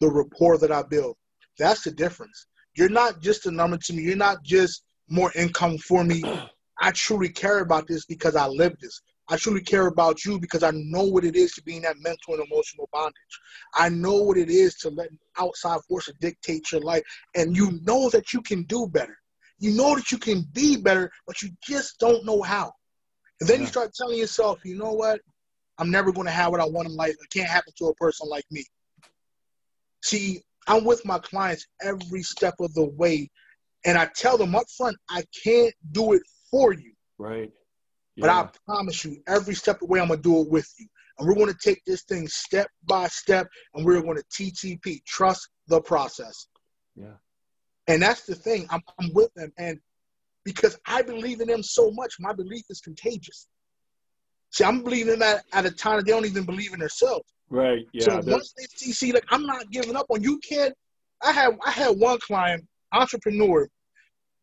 the 0.00 0.10
rapport 0.10 0.56
that 0.58 0.72
I 0.72 0.82
build. 0.82 1.16
That's 1.58 1.82
the 1.82 1.90
difference. 1.90 2.46
You're 2.76 2.88
not 2.88 3.20
just 3.20 3.46
a 3.46 3.50
number 3.50 3.76
to 3.76 3.92
me. 3.92 4.02
You're 4.02 4.16
not 4.16 4.42
just 4.42 4.82
more 5.08 5.30
income 5.36 5.76
for 5.78 6.02
me 6.02 6.22
I 6.80 6.90
truly 6.90 7.28
care 7.28 7.60
about 7.60 7.86
this 7.86 8.04
because 8.04 8.36
I 8.36 8.46
live 8.46 8.76
this. 8.80 9.00
I 9.28 9.36
truly 9.36 9.62
care 9.62 9.86
about 9.86 10.24
you 10.24 10.38
because 10.38 10.62
I 10.62 10.70
know 10.74 11.04
what 11.04 11.24
it 11.24 11.34
is 11.34 11.52
to 11.52 11.62
be 11.62 11.76
in 11.76 11.82
that 11.82 11.96
mental 11.98 12.34
and 12.34 12.44
emotional 12.46 12.88
bondage. 12.92 13.14
I 13.74 13.88
know 13.88 14.16
what 14.22 14.36
it 14.36 14.50
is 14.50 14.74
to 14.76 14.90
let 14.90 15.08
outside 15.38 15.80
forces 15.88 16.14
dictate 16.20 16.70
your 16.72 16.82
life. 16.82 17.02
And 17.34 17.56
you 17.56 17.80
know 17.84 18.10
that 18.10 18.32
you 18.32 18.42
can 18.42 18.64
do 18.64 18.86
better. 18.86 19.16
You 19.58 19.72
know 19.72 19.94
that 19.94 20.12
you 20.12 20.18
can 20.18 20.44
be 20.52 20.76
better, 20.76 21.10
but 21.26 21.40
you 21.40 21.50
just 21.62 21.98
don't 21.98 22.26
know 22.26 22.42
how. 22.42 22.72
And 23.40 23.48
then 23.48 23.56
yeah. 23.56 23.62
you 23.62 23.68
start 23.68 23.94
telling 23.94 24.18
yourself, 24.18 24.60
you 24.64 24.76
know 24.76 24.92
what? 24.92 25.20
I'm 25.78 25.90
never 25.90 26.12
going 26.12 26.26
to 26.26 26.32
have 26.32 26.50
what 26.50 26.60
I 26.60 26.66
want 26.66 26.88
in 26.88 26.94
life. 26.94 27.12
It 27.12 27.30
can't 27.30 27.48
happen 27.48 27.72
to 27.78 27.86
a 27.86 27.94
person 27.94 28.28
like 28.28 28.44
me. 28.50 28.64
See, 30.02 30.42
I'm 30.68 30.84
with 30.84 31.04
my 31.04 31.18
clients 31.18 31.66
every 31.82 32.22
step 32.22 32.54
of 32.60 32.74
the 32.74 32.84
way. 32.84 33.30
And 33.86 33.98
I 33.98 34.08
tell 34.14 34.36
them 34.36 34.54
up 34.54 34.66
front, 34.76 34.96
I 35.08 35.24
can't 35.42 35.74
do 35.92 36.12
it 36.12 36.22
for 36.54 36.72
you. 36.72 36.92
Right. 37.18 37.50
Yeah. 38.14 38.20
But 38.20 38.30
I 38.30 38.48
promise 38.64 39.04
you, 39.04 39.16
every 39.26 39.54
step 39.56 39.76
of 39.76 39.80
the 39.80 39.86
way, 39.86 40.00
I'm 40.00 40.08
gonna 40.08 40.20
do 40.20 40.40
it 40.42 40.48
with 40.48 40.72
you, 40.78 40.86
and 41.18 41.26
we're 41.26 41.34
gonna 41.34 41.52
take 41.60 41.82
this 41.84 42.04
thing 42.04 42.28
step 42.28 42.68
by 42.84 43.08
step, 43.08 43.48
and 43.74 43.84
we're 43.84 44.00
gonna 44.00 44.22
TTP, 44.32 45.04
trust 45.04 45.48
the 45.66 45.80
process. 45.80 46.46
Yeah. 46.94 47.16
And 47.88 48.00
that's 48.00 48.22
the 48.22 48.36
thing. 48.36 48.66
I'm, 48.70 48.80
I'm 49.00 49.12
with 49.14 49.34
them, 49.34 49.52
and 49.58 49.80
because 50.44 50.78
I 50.86 51.02
believe 51.02 51.40
in 51.40 51.48
them 51.48 51.62
so 51.62 51.90
much, 51.90 52.14
my 52.20 52.32
belief 52.32 52.64
is 52.70 52.80
contagious. 52.80 53.48
See, 54.50 54.62
I'm 54.62 54.84
believing 54.84 55.18
that 55.18 55.44
at 55.52 55.66
a 55.66 55.70
time 55.72 55.96
that 55.96 56.06
they 56.06 56.12
don't 56.12 56.26
even 56.26 56.44
believe 56.44 56.72
in 56.72 56.78
themselves. 56.78 57.24
Right. 57.50 57.84
Yeah. 57.92 58.04
So 58.04 58.30
once 58.30 58.54
they 58.56 58.66
see, 58.76 58.92
see, 58.92 59.12
like 59.12 59.26
I'm 59.30 59.44
not 59.44 59.68
giving 59.72 59.96
up 59.96 60.06
on 60.10 60.22
you. 60.22 60.38
Can't. 60.48 60.72
I 61.20 61.32
have 61.32 61.58
I 61.66 61.72
had 61.72 61.98
one 61.98 62.20
client, 62.20 62.64
entrepreneur, 62.92 63.68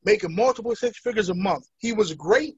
making 0.03 0.35
multiple 0.35 0.75
six 0.75 0.99
figures 0.99 1.29
a 1.29 1.35
month. 1.35 1.65
He 1.77 1.93
was 1.93 2.13
great 2.13 2.55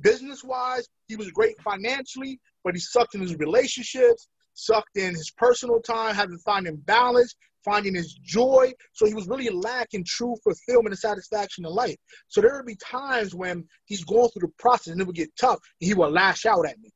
business 0.00 0.42
wise, 0.42 0.88
he 1.08 1.16
was 1.16 1.30
great 1.30 1.60
financially, 1.60 2.40
but 2.64 2.74
he 2.74 2.80
sucked 2.80 3.14
in 3.14 3.20
his 3.20 3.36
relationships, 3.36 4.28
sucked 4.54 4.96
in 4.96 5.14
his 5.14 5.30
personal 5.36 5.80
time, 5.80 6.14
having 6.14 6.38
finding 6.38 6.76
balance, 6.76 7.34
finding 7.64 7.94
his 7.94 8.14
joy. 8.14 8.72
So 8.92 9.06
he 9.06 9.14
was 9.14 9.28
really 9.28 9.50
lacking 9.50 10.04
true 10.06 10.34
fulfillment 10.42 10.92
and 10.92 10.98
satisfaction 10.98 11.64
in 11.66 11.72
life. 11.72 11.96
So 12.28 12.40
there 12.40 12.56
would 12.56 12.66
be 12.66 12.76
times 12.76 13.34
when 13.34 13.64
he's 13.84 14.04
going 14.04 14.28
through 14.30 14.48
the 14.48 14.52
process 14.58 14.92
and 14.92 15.00
it 15.00 15.06
would 15.06 15.16
get 15.16 15.34
tough 15.36 15.58
and 15.80 15.88
he 15.88 15.94
would 15.94 16.12
lash 16.12 16.46
out 16.46 16.66
at 16.66 16.78
me. 16.78 16.90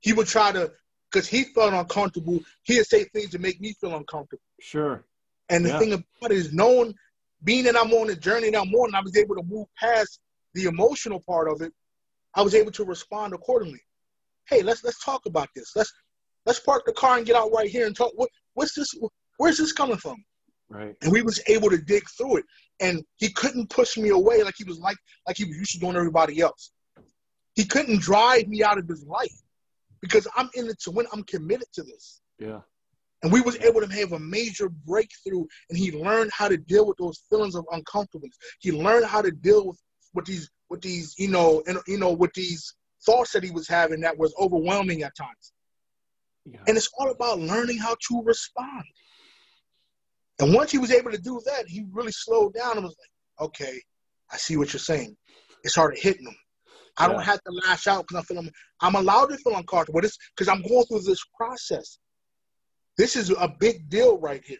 He 0.00 0.12
would 0.12 0.28
try 0.28 0.52
to, 0.52 0.72
because 1.10 1.28
he 1.28 1.44
felt 1.44 1.74
uncomfortable, 1.74 2.40
he'd 2.64 2.84
say 2.84 3.04
things 3.04 3.30
to 3.30 3.38
make 3.38 3.60
me 3.60 3.74
feel 3.80 3.96
uncomfortable. 3.96 4.42
Sure. 4.60 5.04
And 5.48 5.64
the 5.64 5.70
yeah. 5.70 5.78
thing 5.78 5.92
about 5.94 6.30
it 6.30 6.36
is 6.36 6.52
knowing 6.52 6.94
being 7.44 7.64
that 7.64 7.76
I'm 7.76 7.92
on 7.92 8.08
the 8.08 8.16
journey 8.16 8.50
that 8.50 8.60
I'm 8.60 8.74
on, 8.74 8.94
I 8.94 9.00
was 9.00 9.16
able 9.16 9.36
to 9.36 9.42
move 9.42 9.66
past 9.78 10.20
the 10.54 10.64
emotional 10.64 11.20
part 11.20 11.48
of 11.48 11.60
it. 11.62 11.72
I 12.34 12.42
was 12.42 12.54
able 12.54 12.72
to 12.72 12.84
respond 12.84 13.32
accordingly. 13.32 13.80
Hey, 14.48 14.62
let's 14.62 14.82
let's 14.84 15.02
talk 15.04 15.26
about 15.26 15.48
this. 15.54 15.72
Let's 15.76 15.92
let's 16.46 16.60
park 16.60 16.84
the 16.86 16.92
car 16.92 17.16
and 17.18 17.26
get 17.26 17.36
out 17.36 17.52
right 17.52 17.68
here 17.68 17.86
and 17.86 17.96
talk. 17.96 18.12
What 18.16 18.30
what's 18.54 18.74
this? 18.74 18.94
Where's 19.36 19.58
this 19.58 19.72
coming 19.72 19.96
from? 19.96 20.16
Right. 20.68 20.96
And 21.02 21.12
we 21.12 21.22
was 21.22 21.40
able 21.48 21.70
to 21.70 21.78
dig 21.78 22.02
through 22.16 22.38
it, 22.38 22.44
and 22.80 23.02
he 23.16 23.30
couldn't 23.30 23.70
push 23.70 23.96
me 23.96 24.10
away 24.10 24.42
like 24.42 24.54
he 24.56 24.64
was 24.64 24.78
like 24.78 24.96
like 25.26 25.36
he 25.36 25.44
was 25.44 25.56
used 25.56 25.72
to 25.72 25.78
doing 25.78 25.96
everybody 25.96 26.40
else. 26.40 26.72
He 27.54 27.64
couldn't 27.64 28.00
drive 28.00 28.46
me 28.48 28.62
out 28.62 28.78
of 28.78 28.86
his 28.86 29.04
life 29.04 29.34
because 30.00 30.28
I'm 30.36 30.48
in 30.54 30.68
it 30.68 30.80
to 30.82 30.90
win. 30.90 31.06
I'm 31.12 31.24
committed 31.24 31.66
to 31.74 31.82
this. 31.82 32.20
Yeah. 32.38 32.60
And 33.22 33.32
we 33.32 33.40
was 33.40 33.56
able 33.58 33.80
to 33.80 33.92
have 33.92 34.12
a 34.12 34.18
major 34.18 34.68
breakthrough, 34.68 35.44
and 35.68 35.78
he 35.78 35.90
learned 35.92 36.30
how 36.32 36.48
to 36.48 36.56
deal 36.56 36.86
with 36.86 36.96
those 36.98 37.22
feelings 37.28 37.56
of 37.56 37.64
uncomfortableness. 37.72 38.36
He 38.60 38.70
learned 38.70 39.06
how 39.06 39.22
to 39.22 39.32
deal 39.32 39.66
with, 39.66 39.80
with 40.14 40.24
these, 40.24 40.48
with 40.70 40.82
these, 40.82 41.14
you 41.18 41.28
know, 41.28 41.62
and 41.66 41.78
you 41.88 41.98
know, 41.98 42.12
with 42.12 42.32
these 42.34 42.74
thoughts 43.04 43.32
that 43.32 43.42
he 43.42 43.50
was 43.50 43.68
having 43.68 44.00
that 44.00 44.16
was 44.16 44.34
overwhelming 44.40 45.02
at 45.02 45.16
times. 45.16 45.52
Yeah. 46.44 46.60
And 46.66 46.76
it's 46.76 46.88
all 46.98 47.10
about 47.10 47.40
learning 47.40 47.78
how 47.78 47.94
to 48.08 48.22
respond. 48.24 48.84
And 50.40 50.54
once 50.54 50.70
he 50.70 50.78
was 50.78 50.92
able 50.92 51.10
to 51.10 51.18
do 51.18 51.40
that, 51.46 51.66
he 51.66 51.84
really 51.90 52.12
slowed 52.12 52.54
down 52.54 52.76
and 52.76 52.84
was 52.84 52.96
like, 52.98 53.48
"Okay, 53.48 53.80
I 54.30 54.36
see 54.36 54.56
what 54.56 54.72
you're 54.72 54.80
saying." 54.80 55.16
It 55.64 55.70
started 55.70 56.00
hitting 56.00 56.26
him. 56.26 56.36
I 56.96 57.06
yeah. 57.06 57.12
don't 57.12 57.22
have 57.22 57.42
to 57.42 57.52
lash 57.66 57.86
out 57.86 58.06
because 58.06 58.18
I'm 58.18 58.24
feeling. 58.24 58.52
I'm 58.80 58.94
allowed 58.94 59.26
to 59.26 59.36
feel 59.38 59.56
uncomfortable. 59.56 60.04
It's 60.04 60.16
because 60.36 60.48
I'm 60.48 60.62
going 60.62 60.84
through 60.86 61.02
this 61.02 61.24
process. 61.36 61.98
This 62.98 63.14
is 63.14 63.30
a 63.30 63.48
big 63.48 63.88
deal 63.88 64.18
right 64.18 64.42
here. 64.44 64.58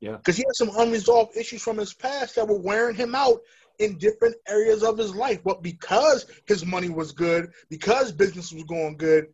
Yeah. 0.00 0.16
Because 0.16 0.36
he 0.36 0.44
had 0.46 0.54
some 0.54 0.70
unresolved 0.78 1.36
issues 1.36 1.62
from 1.62 1.76
his 1.76 1.92
past 1.92 2.36
that 2.36 2.48
were 2.48 2.60
wearing 2.60 2.96
him 2.96 3.14
out 3.14 3.40
in 3.80 3.98
different 3.98 4.36
areas 4.48 4.82
of 4.82 4.96
his 4.96 5.14
life. 5.14 5.42
But 5.44 5.62
because 5.62 6.26
his 6.46 6.64
money 6.64 6.88
was 6.88 7.12
good, 7.12 7.50
because 7.68 8.12
business 8.12 8.52
was 8.52 8.62
going 8.64 8.96
good, 8.96 9.26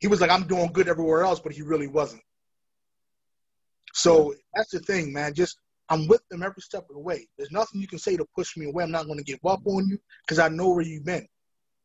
he 0.00 0.08
was 0.08 0.20
like, 0.20 0.30
I'm 0.30 0.46
doing 0.46 0.70
good 0.72 0.88
everywhere 0.88 1.22
else, 1.22 1.38
but 1.38 1.52
he 1.52 1.62
really 1.62 1.86
wasn't. 1.86 2.22
So 3.94 4.34
that's 4.54 4.70
the 4.70 4.80
thing, 4.80 5.12
man. 5.12 5.32
Just 5.32 5.56
I'm 5.88 6.08
with 6.08 6.26
them 6.28 6.42
every 6.42 6.62
step 6.62 6.86
of 6.88 6.96
the 6.96 7.00
way. 7.00 7.28
There's 7.36 7.52
nothing 7.52 7.80
you 7.80 7.86
can 7.86 7.98
say 7.98 8.16
to 8.16 8.24
push 8.34 8.56
me 8.56 8.66
away. 8.66 8.82
I'm 8.82 8.90
not 8.90 9.06
going 9.06 9.18
to 9.18 9.24
give 9.24 9.44
up 9.44 9.60
on 9.66 9.88
you 9.88 9.98
because 10.26 10.38
I 10.38 10.48
know 10.48 10.70
where 10.70 10.82
you've 10.82 11.04
been, 11.04 11.26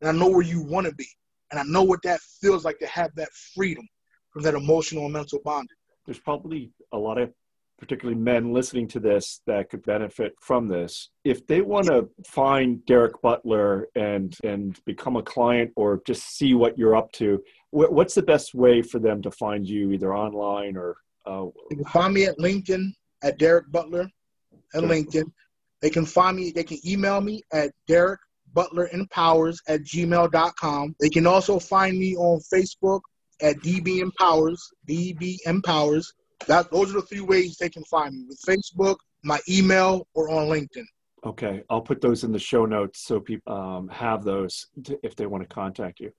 and 0.02 0.10
I 0.10 0.13
know 0.13 0.30
where 0.30 0.42
you 0.42 0.63
want 0.63 0.88
to 0.88 0.96
be, 0.96 1.08
and 1.52 1.60
I 1.60 1.63
know 1.63 1.84
what 1.84 2.02
that 2.04 2.20
feels 2.42 2.66
like 2.66 2.80
to 2.80 2.88
have 2.88 3.13
that 3.16 3.30
freedom 3.54 3.88
from 4.32 4.44
that 4.44 4.54
emotional 4.54 5.06
and 5.06 5.13
mental 5.13 5.40
bondage. 5.44 5.78
There's 6.06 6.20
probably 6.20 6.72
a 6.92 6.98
lot 6.98 7.18
of 7.18 7.32
particularly 7.78 8.20
men 8.20 8.54
listening 8.54 8.88
to 8.88 9.00
this 9.00 9.42
that 9.46 9.70
could 9.70 9.84
benefit 9.84 10.34
from 10.42 10.68
this. 10.68 11.10
If 11.24 11.46
they 11.46 11.62
want 11.62 11.88
to 11.88 12.10
find 12.26 12.84
Derek 12.86 13.22
Butler 13.22 13.88
and 13.96 14.36
and 14.44 14.78
become 14.86 15.16
a 15.16 15.24
client 15.24 15.72
or 15.76 16.02
just 16.06 16.38
see 16.38 16.54
what 16.54 16.78
you're 16.78 16.96
up 16.96 17.12
to, 17.13 17.44
what's 17.72 18.16
the 18.16 18.24
best 18.24 18.56
way 18.56 18.82
for 18.82 19.00
them 19.00 19.22
to 19.22 19.32
find 19.32 19.68
you, 19.68 19.92
either 19.92 20.16
online 20.16 20.76
or? 20.76 20.98
Uh, 21.26 21.48
they 21.70 21.76
can 21.76 21.86
find 21.86 22.13
me 22.13 22.24
at 22.26 22.38
LinkedIn 22.38 22.90
at 23.22 23.38
Derek 23.38 23.70
Butler 23.72 24.10
at 24.74 24.84
LinkedIn. 24.84 25.26
They 25.82 25.90
can 25.90 26.06
find 26.06 26.38
me. 26.38 26.52
They 26.52 26.63
can 26.63 26.80
email 26.86 27.22
me 27.22 27.44
at 27.52 27.72
Derek 27.88 28.20
Butler 28.54 28.90
Empowers 28.94 29.60
at 29.68 29.82
gmail.com. 29.82 30.96
They 31.00 31.10
can 31.10 31.28
also 31.28 31.60
find 31.60 31.98
me 31.98 32.16
on 32.16 32.40
Facebook 32.54 33.02
at 33.41 33.58
DB 33.58 34.00
Empowers, 34.00 34.71
DB 34.88 35.38
Empowers. 35.45 36.13
That 36.47 36.71
those 36.71 36.91
are 36.91 37.02
the 37.02 37.02
three 37.02 37.21
ways 37.21 37.58
they 37.58 37.69
can 37.69 37.84
find 37.86 38.13
me: 38.13 38.26
with 38.28 38.39
Facebook, 38.47 38.97
my 39.23 39.39
email, 39.50 40.08
or 40.13 40.30
on 40.30 40.47
LinkedIn. 40.47 40.86
Okay, 41.26 41.63
I'll 41.69 41.82
put 41.82 42.00
those 42.00 42.23
in 42.23 42.32
the 42.32 42.39
show 42.39 42.65
notes 42.65 43.02
so 43.02 43.19
people 43.19 43.52
um, 43.52 43.88
have 43.89 44.23
those 44.23 44.67
to, 44.84 45.00
if 45.04 45.15
they 45.15 45.26
want 45.26 45.43
to 45.43 45.54
contact 45.54 46.00
you. 46.00 46.12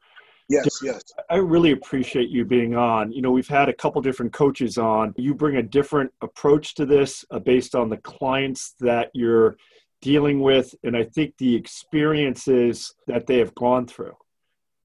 Yes, 0.48 0.66
yes. 0.82 1.02
I 1.28 1.36
really 1.36 1.72
appreciate 1.72 2.30
you 2.30 2.44
being 2.44 2.74
on. 2.74 3.12
You 3.12 3.20
know, 3.20 3.30
we've 3.30 3.48
had 3.48 3.68
a 3.68 3.74
couple 3.74 4.00
different 4.00 4.32
coaches 4.32 4.78
on. 4.78 5.12
You 5.16 5.34
bring 5.34 5.56
a 5.56 5.62
different 5.62 6.10
approach 6.22 6.74
to 6.76 6.86
this 6.86 7.24
uh, 7.30 7.38
based 7.38 7.74
on 7.74 7.90
the 7.90 7.98
clients 7.98 8.74
that 8.80 9.10
you're 9.12 9.58
dealing 10.00 10.40
with, 10.40 10.74
and 10.84 10.96
I 10.96 11.04
think 11.04 11.34
the 11.38 11.54
experiences 11.54 12.94
that 13.06 13.26
they 13.26 13.38
have 13.38 13.54
gone 13.54 13.86
through. 13.86 14.14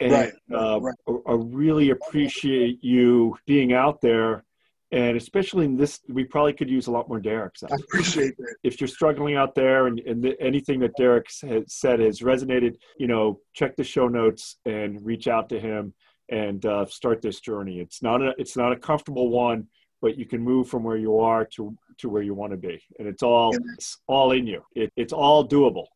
And 0.04 0.12
Right, 0.12 0.34
uh, 0.54 0.82
right. 0.82 0.96
I 1.08 1.34
really 1.34 1.92
appreciate 1.92 2.84
you 2.84 3.38
being 3.46 3.74
out 3.74 4.02
there. 4.02 4.44
And 4.92 5.18
especially 5.18 5.66
in 5.66 5.76
this, 5.76 6.02
we 6.08 6.24
probably 6.24 6.54
could 6.54 6.70
use 6.70 6.86
a 6.86 6.92
lot 6.92 7.10
more 7.10 7.20
Derek's. 7.20 7.64
I 7.64 7.74
appreciate 7.74 8.38
that. 8.38 8.56
if 8.64 8.80
you're 8.80 8.88
struggling 8.88 9.36
out 9.36 9.56
there 9.56 9.88
and, 9.88 10.00
and 10.02 10.24
the, 10.24 10.40
anything 10.40 10.80
that 10.82 10.92
Derek 10.98 11.28
has 11.42 11.64
said 11.68 12.00
has 12.00 12.20
resonated, 12.20 12.76
you 13.00 13.08
know, 13.08 13.40
check 13.54 13.76
the 13.76 13.84
show 13.84 14.08
notes 14.08 14.58
and 14.66 15.04
reach 15.04 15.28
out 15.28 15.50
to 15.50 15.60
him 15.60 15.94
and 16.30 16.66
uh, 16.66 16.86
start 16.86 17.22
this 17.22 17.40
journey. 17.40 17.80
It's 17.80 18.04
not 18.04 18.22
a 18.22 18.34
it's 18.38 18.58
not 18.58 18.72
a 18.72 18.76
comfortable 18.76 19.30
one, 19.30 19.68
but 20.02 20.18
you 20.18 20.26
can 20.26 20.42
move 20.42 20.68
from 20.68 20.84
where 20.84 20.98
you 20.98 21.20
are 21.20 21.46
to 21.56 21.76
to 22.00 22.10
where 22.10 22.22
you 22.22 22.34
want 22.34 22.52
to 22.52 22.58
be, 22.58 22.80
and 23.00 23.08
it's 23.08 23.24
all 23.24 23.56
it's 23.78 23.98
all 24.08 24.32
in 24.32 24.46
you. 24.46 24.62
It, 24.76 24.92
it's 24.96 25.14
all 25.14 25.48
doable, 25.48 25.88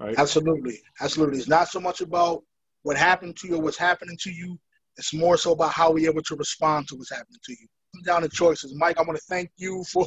right? 0.00 0.18
Absolutely, 0.18 0.80
absolutely. 1.00 1.38
It's 1.38 1.48
not 1.48 1.68
so 1.68 1.78
much 1.78 2.00
about 2.00 2.42
what 2.82 2.96
happened 2.96 3.36
to 3.36 3.48
you 3.48 3.56
or 3.56 3.62
what's 3.62 3.78
happening 3.78 4.16
to 4.22 4.30
you. 4.30 4.58
It's 4.96 5.14
more 5.14 5.36
so 5.36 5.52
about 5.52 5.72
how 5.72 5.92
we're 5.92 6.10
able 6.10 6.22
to 6.22 6.36
respond 6.36 6.88
to 6.88 6.96
what's 6.96 7.10
happening 7.10 7.38
to 7.44 7.52
you. 7.52 7.66
Down 8.04 8.22
to 8.22 8.28
choices. 8.28 8.74
Mike, 8.76 8.98
I 8.98 9.02
want 9.02 9.18
to 9.18 9.24
thank 9.28 9.50
you 9.56 9.84
for 9.92 10.06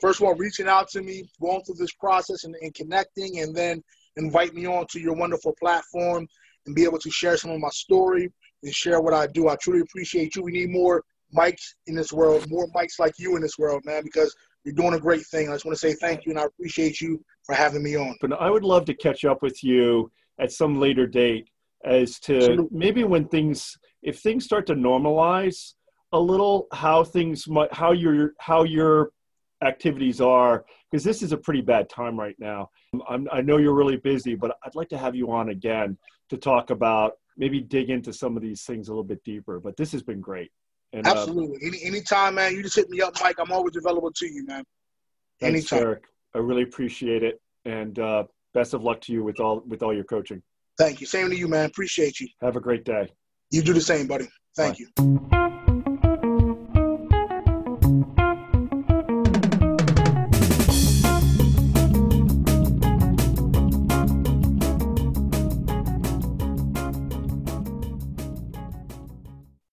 first 0.00 0.20
of 0.20 0.26
all 0.26 0.34
reaching 0.34 0.68
out 0.68 0.88
to 0.90 1.02
me, 1.02 1.28
going 1.40 1.62
through 1.62 1.76
this 1.76 1.92
process 1.92 2.44
and, 2.44 2.54
and 2.60 2.74
connecting, 2.74 3.40
and 3.40 3.54
then 3.54 3.82
invite 4.16 4.54
me 4.54 4.66
on 4.66 4.86
to 4.90 5.00
your 5.00 5.14
wonderful 5.14 5.54
platform 5.60 6.26
and 6.66 6.74
be 6.74 6.84
able 6.84 6.98
to 6.98 7.10
share 7.10 7.36
some 7.36 7.50
of 7.50 7.60
my 7.60 7.68
story 7.70 8.30
and 8.62 8.74
share 8.74 9.00
what 9.00 9.14
I 9.14 9.26
do. 9.26 9.48
I 9.48 9.56
truly 9.56 9.80
appreciate 9.80 10.36
you. 10.36 10.42
We 10.42 10.52
need 10.52 10.70
more 10.70 11.02
Mikes 11.32 11.76
in 11.86 11.94
this 11.94 12.12
world, 12.12 12.44
more 12.48 12.66
Mikes 12.74 12.98
like 12.98 13.14
you 13.18 13.36
in 13.36 13.42
this 13.42 13.56
world, 13.58 13.82
man, 13.84 14.02
because 14.02 14.34
you're 14.64 14.74
doing 14.74 14.94
a 14.94 15.00
great 15.00 15.24
thing. 15.26 15.48
I 15.48 15.52
just 15.52 15.64
want 15.64 15.78
to 15.78 15.80
say 15.80 15.94
thank 15.94 16.26
you 16.26 16.32
and 16.32 16.40
I 16.40 16.44
appreciate 16.44 17.00
you 17.00 17.22
for 17.44 17.54
having 17.54 17.82
me 17.82 17.96
on. 17.96 18.16
but 18.20 18.32
I 18.32 18.50
would 18.50 18.64
love 18.64 18.84
to 18.86 18.94
catch 18.94 19.24
up 19.24 19.42
with 19.42 19.62
you 19.64 20.10
at 20.38 20.52
some 20.52 20.78
later 20.78 21.06
date 21.06 21.48
as 21.84 22.18
to 22.20 22.68
maybe 22.70 23.04
when 23.04 23.26
things 23.28 23.76
if 24.02 24.20
things 24.20 24.44
start 24.44 24.66
to 24.66 24.74
normalize 24.74 25.74
a 26.12 26.18
little 26.20 26.66
how 26.72 27.02
things 27.04 27.48
might 27.48 27.72
how 27.72 27.92
your 27.92 28.32
how 28.38 28.64
your 28.64 29.12
activities 29.62 30.20
are 30.20 30.64
because 30.90 31.04
this 31.04 31.22
is 31.22 31.32
a 31.32 31.36
pretty 31.36 31.60
bad 31.60 31.88
time 31.88 32.18
right 32.18 32.36
now 32.38 32.68
I'm, 33.08 33.28
i 33.32 33.40
know 33.40 33.58
you're 33.58 33.74
really 33.74 33.96
busy 33.98 34.34
but 34.34 34.56
i'd 34.64 34.74
like 34.74 34.88
to 34.90 34.98
have 34.98 35.14
you 35.14 35.30
on 35.30 35.50
again 35.50 35.96
to 36.30 36.36
talk 36.36 36.70
about 36.70 37.12
maybe 37.36 37.60
dig 37.60 37.90
into 37.90 38.12
some 38.12 38.36
of 38.36 38.42
these 38.42 38.62
things 38.64 38.88
a 38.88 38.90
little 38.90 39.04
bit 39.04 39.22
deeper 39.24 39.60
but 39.60 39.76
this 39.76 39.92
has 39.92 40.02
been 40.02 40.20
great 40.20 40.50
and 40.92 41.06
uh, 41.06 41.10
Absolutely. 41.10 41.58
Any 41.64 41.78
anytime, 41.84 42.34
man. 42.34 42.54
You 42.54 42.62
just 42.62 42.76
hit 42.76 42.90
me 42.90 43.00
up, 43.00 43.14
Mike. 43.22 43.36
I'm 43.38 43.52
always 43.52 43.76
available 43.76 44.10
to 44.12 44.26
you, 44.26 44.44
man. 44.44 44.64
thanks, 45.40 45.72
Anytime. 45.72 45.86
Eric. 45.86 46.04
i 46.34 46.38
really 46.38 46.62
appreciate 46.62 47.22
it 47.22 47.40
and 47.64 47.98
uh, 47.98 48.24
best 48.54 48.74
of 48.74 48.82
luck 48.82 49.00
to 49.02 49.12
you 49.12 49.22
with 49.22 49.40
all 49.40 49.62
with 49.66 49.82
all 49.82 49.94
your 49.94 50.04
coaching 50.04 50.42
Thank 50.80 51.02
you. 51.02 51.06
Same 51.06 51.28
to 51.28 51.36
you, 51.36 51.46
man. 51.46 51.66
Appreciate 51.66 52.20
you. 52.20 52.28
have 52.40 52.56
a 52.56 52.60
great 52.60 52.84
day 52.84 53.06
You 53.50 53.60
do 53.60 53.74
the 53.74 53.82
same, 53.82 54.06
buddy. 54.06 54.28
Thank 54.56 54.78
Bye. 54.78 54.86
you. 55.28 55.49